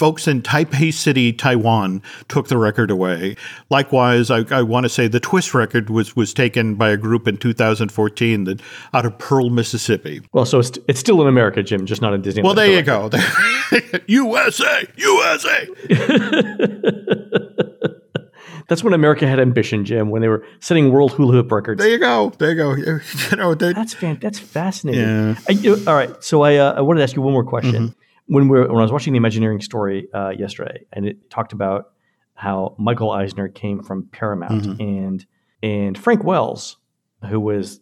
[0.00, 3.36] folks in Taipei City, Taiwan, took the record away.
[3.70, 7.26] Likewise, I, I want to say the Twist record was was taken by a group
[7.26, 8.62] in 2014 that
[8.94, 10.20] out of Pearl, Mississippi.
[10.32, 12.44] Well, so it's, it's still in America, Jim, just not in Disneyland.
[12.44, 13.10] Well, there you go,
[14.06, 15.68] USA, USA.
[18.70, 21.78] That's when America had ambition, Jim, when they were setting world hula hoop records.
[21.80, 22.74] There you go, there you go.
[23.30, 24.18] You know, they, That's fan.
[24.22, 25.02] That's fascinating.
[25.02, 25.34] Yeah.
[25.48, 26.10] I, you- all right.
[26.24, 27.88] So I uh, I wanted to ask you one more question.
[27.88, 28.34] Mm-hmm.
[28.34, 31.52] When we were, when I was watching the Imagineering story uh, yesterday, and it talked
[31.52, 31.90] about
[32.34, 34.80] how Michael Eisner came from Paramount Mm-hmm.
[34.80, 35.26] and
[35.62, 36.76] and Frank Wells,
[37.28, 37.80] who was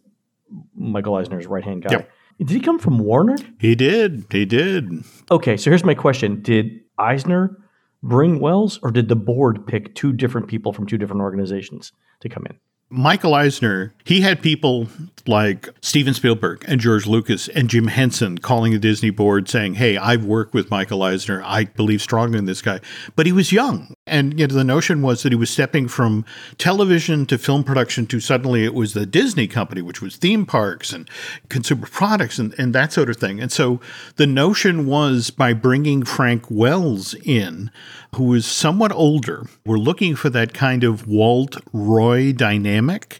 [0.75, 1.91] Michael Eisner's right hand guy.
[1.91, 2.09] Yep.
[2.39, 3.37] Did he come from Warner?
[3.59, 4.89] he did, he did.
[5.29, 7.55] Okay, so here's my question: Did Eisner
[8.01, 11.91] bring Wells, or did the board pick two different people from two different organizations
[12.21, 12.57] to come in?
[12.91, 14.87] Michael Eisner, he had people
[15.27, 19.95] like Steven Spielberg and George Lucas and Jim Henson calling the Disney board saying, Hey,
[19.95, 21.43] I've worked with Michael Eisner.
[21.45, 22.79] I believe strongly in this guy.
[23.15, 23.93] But he was young.
[24.09, 26.25] And you know, the notion was that he was stepping from
[26.57, 30.91] television to film production to suddenly it was the Disney company, which was theme parks
[30.91, 31.09] and
[31.49, 33.39] consumer products and, and that sort of thing.
[33.39, 33.79] And so
[34.15, 37.71] the notion was by bringing Frank Wells in,
[38.15, 43.19] who was somewhat older, we're looking for that kind of Walt Roy dynamic.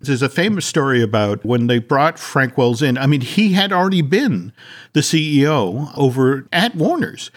[0.00, 2.98] There's a famous story about when they brought Frank Wells in.
[2.98, 4.52] I mean, he had already been
[4.92, 7.30] the CEO over at Warner's.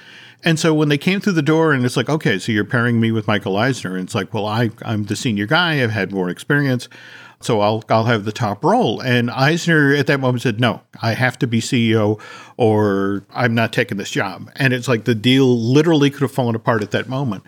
[0.43, 2.99] And so when they came through the door and it's like, okay, so you're pairing
[2.99, 3.95] me with Michael Eisner.
[3.95, 5.83] And it's like, well, I, I'm the senior guy.
[5.83, 6.87] I've had more experience.
[7.41, 8.99] So I'll I'll have the top role.
[9.01, 12.19] And Eisner at that moment said, No, I have to be CEO
[12.57, 14.51] or I'm not taking this job.
[14.57, 17.43] And it's like the deal literally could have fallen apart at that moment.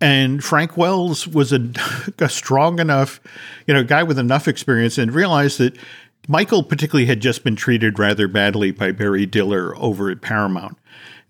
[0.00, 1.70] And Frank Wells was a,
[2.18, 3.20] a strong enough,
[3.66, 5.76] you know, guy with enough experience and realized that
[6.26, 10.78] Michael particularly had just been treated rather badly by Barry Diller over at Paramount.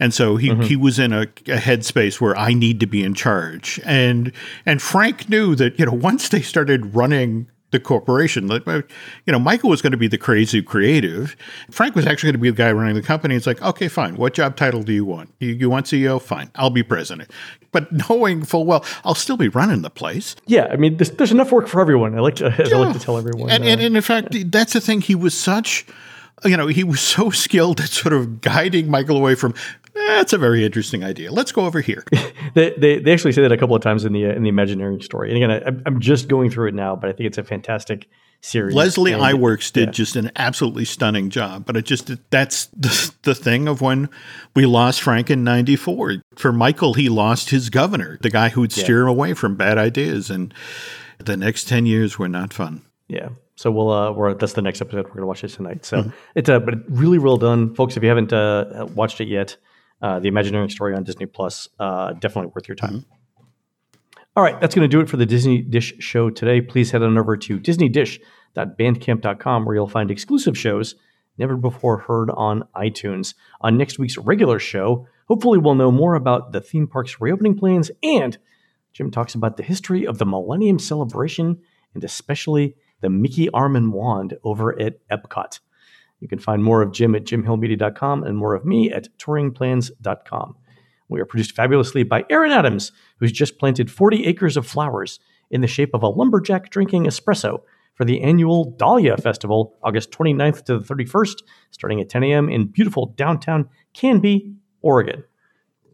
[0.01, 0.63] And so he, mm-hmm.
[0.63, 3.81] he was in a, a headspace where I need to be in charge.
[3.85, 4.33] And
[4.65, 8.49] and Frank knew that, you know, once they started running the corporation.
[8.49, 8.83] You
[9.27, 11.37] know, Michael was going to be the crazy creative.
[11.71, 13.35] Frank was actually going to be the guy running the company.
[13.35, 14.17] It's like, okay, fine.
[14.17, 15.35] What job title do you want?
[15.39, 16.21] You, you, want CEO?
[16.21, 16.51] Fine.
[16.55, 17.31] I'll be president.
[17.71, 20.35] But knowing full well, I'll still be running the place.
[20.47, 22.17] Yeah, I mean, there's, there's enough work for everyone.
[22.17, 22.75] I like to, yeah.
[22.77, 23.51] I like to tell everyone.
[23.51, 25.03] And, uh, and, and in fact, that's the thing.
[25.03, 25.85] He was such
[26.45, 29.55] you know, he was so skilled at sort of guiding Michael away from
[30.07, 31.31] that's a very interesting idea.
[31.33, 32.05] Let's go over here.
[32.55, 34.49] they, they, they, actually say that a couple of times in the uh, in the
[34.49, 35.33] Imagineering story.
[35.33, 38.09] And again, I, am just going through it now, but I think it's a fantastic
[38.41, 38.75] series.
[38.75, 39.93] Leslie and, Iwerks did yeah.
[39.93, 41.67] just an absolutely stunning job.
[41.67, 44.09] But it just that's the, the thing of when
[44.55, 46.17] we lost Frank in '94.
[46.37, 49.03] For Michael, he lost his governor, the guy who'd steer yeah.
[49.05, 50.55] him away from bad ideas, and
[51.19, 52.83] the next ten years were not fun.
[53.09, 53.31] Yeah.
[53.59, 55.09] So we'll uh, we're that's the next episode.
[55.09, 55.85] We're gonna watch it tonight.
[55.85, 56.11] So mm-hmm.
[56.37, 57.97] it's uh, but really well done, folks.
[57.97, 59.57] If you haven't uh, watched it yet,
[60.01, 61.69] uh, the Imagineering story on Disney Plus.
[61.77, 63.01] Uh, definitely worth your time.
[63.01, 63.11] Mm-hmm.
[64.37, 66.61] All right, that's going to do it for the Disney Dish show today.
[66.61, 70.95] Please head on over to disneydish.bandcamp.com where you'll find exclusive shows
[71.37, 73.35] never before heard on iTunes.
[73.61, 77.91] On next week's regular show, hopefully we'll know more about the theme park's reopening plans
[78.05, 78.39] and
[78.93, 81.59] Jim talks about the history of the Millennium Celebration
[81.95, 85.61] and especially the Mickey Arm and Wand over at Epcot.
[86.21, 90.57] You can find more of Jim at jimhillmedia.com and more of me at touringplans.com.
[91.09, 95.21] We are produced fabulously by Aaron Adams, who's just planted 40 acres of flowers
[95.51, 97.63] in the shape of a lumberjack drinking espresso
[97.95, 102.49] for the annual Dahlia Festival, August 29th to the 31st, starting at 10 a.m.
[102.49, 105.25] in beautiful downtown Canby, Oregon.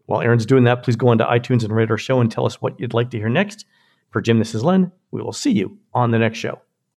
[0.07, 2.45] While Aaron's doing that, please go on to iTunes and rate our show and tell
[2.45, 3.65] us what you'd like to hear next.
[4.11, 4.93] For Jim, this is Len.
[5.13, 6.61] We will see you on the next show.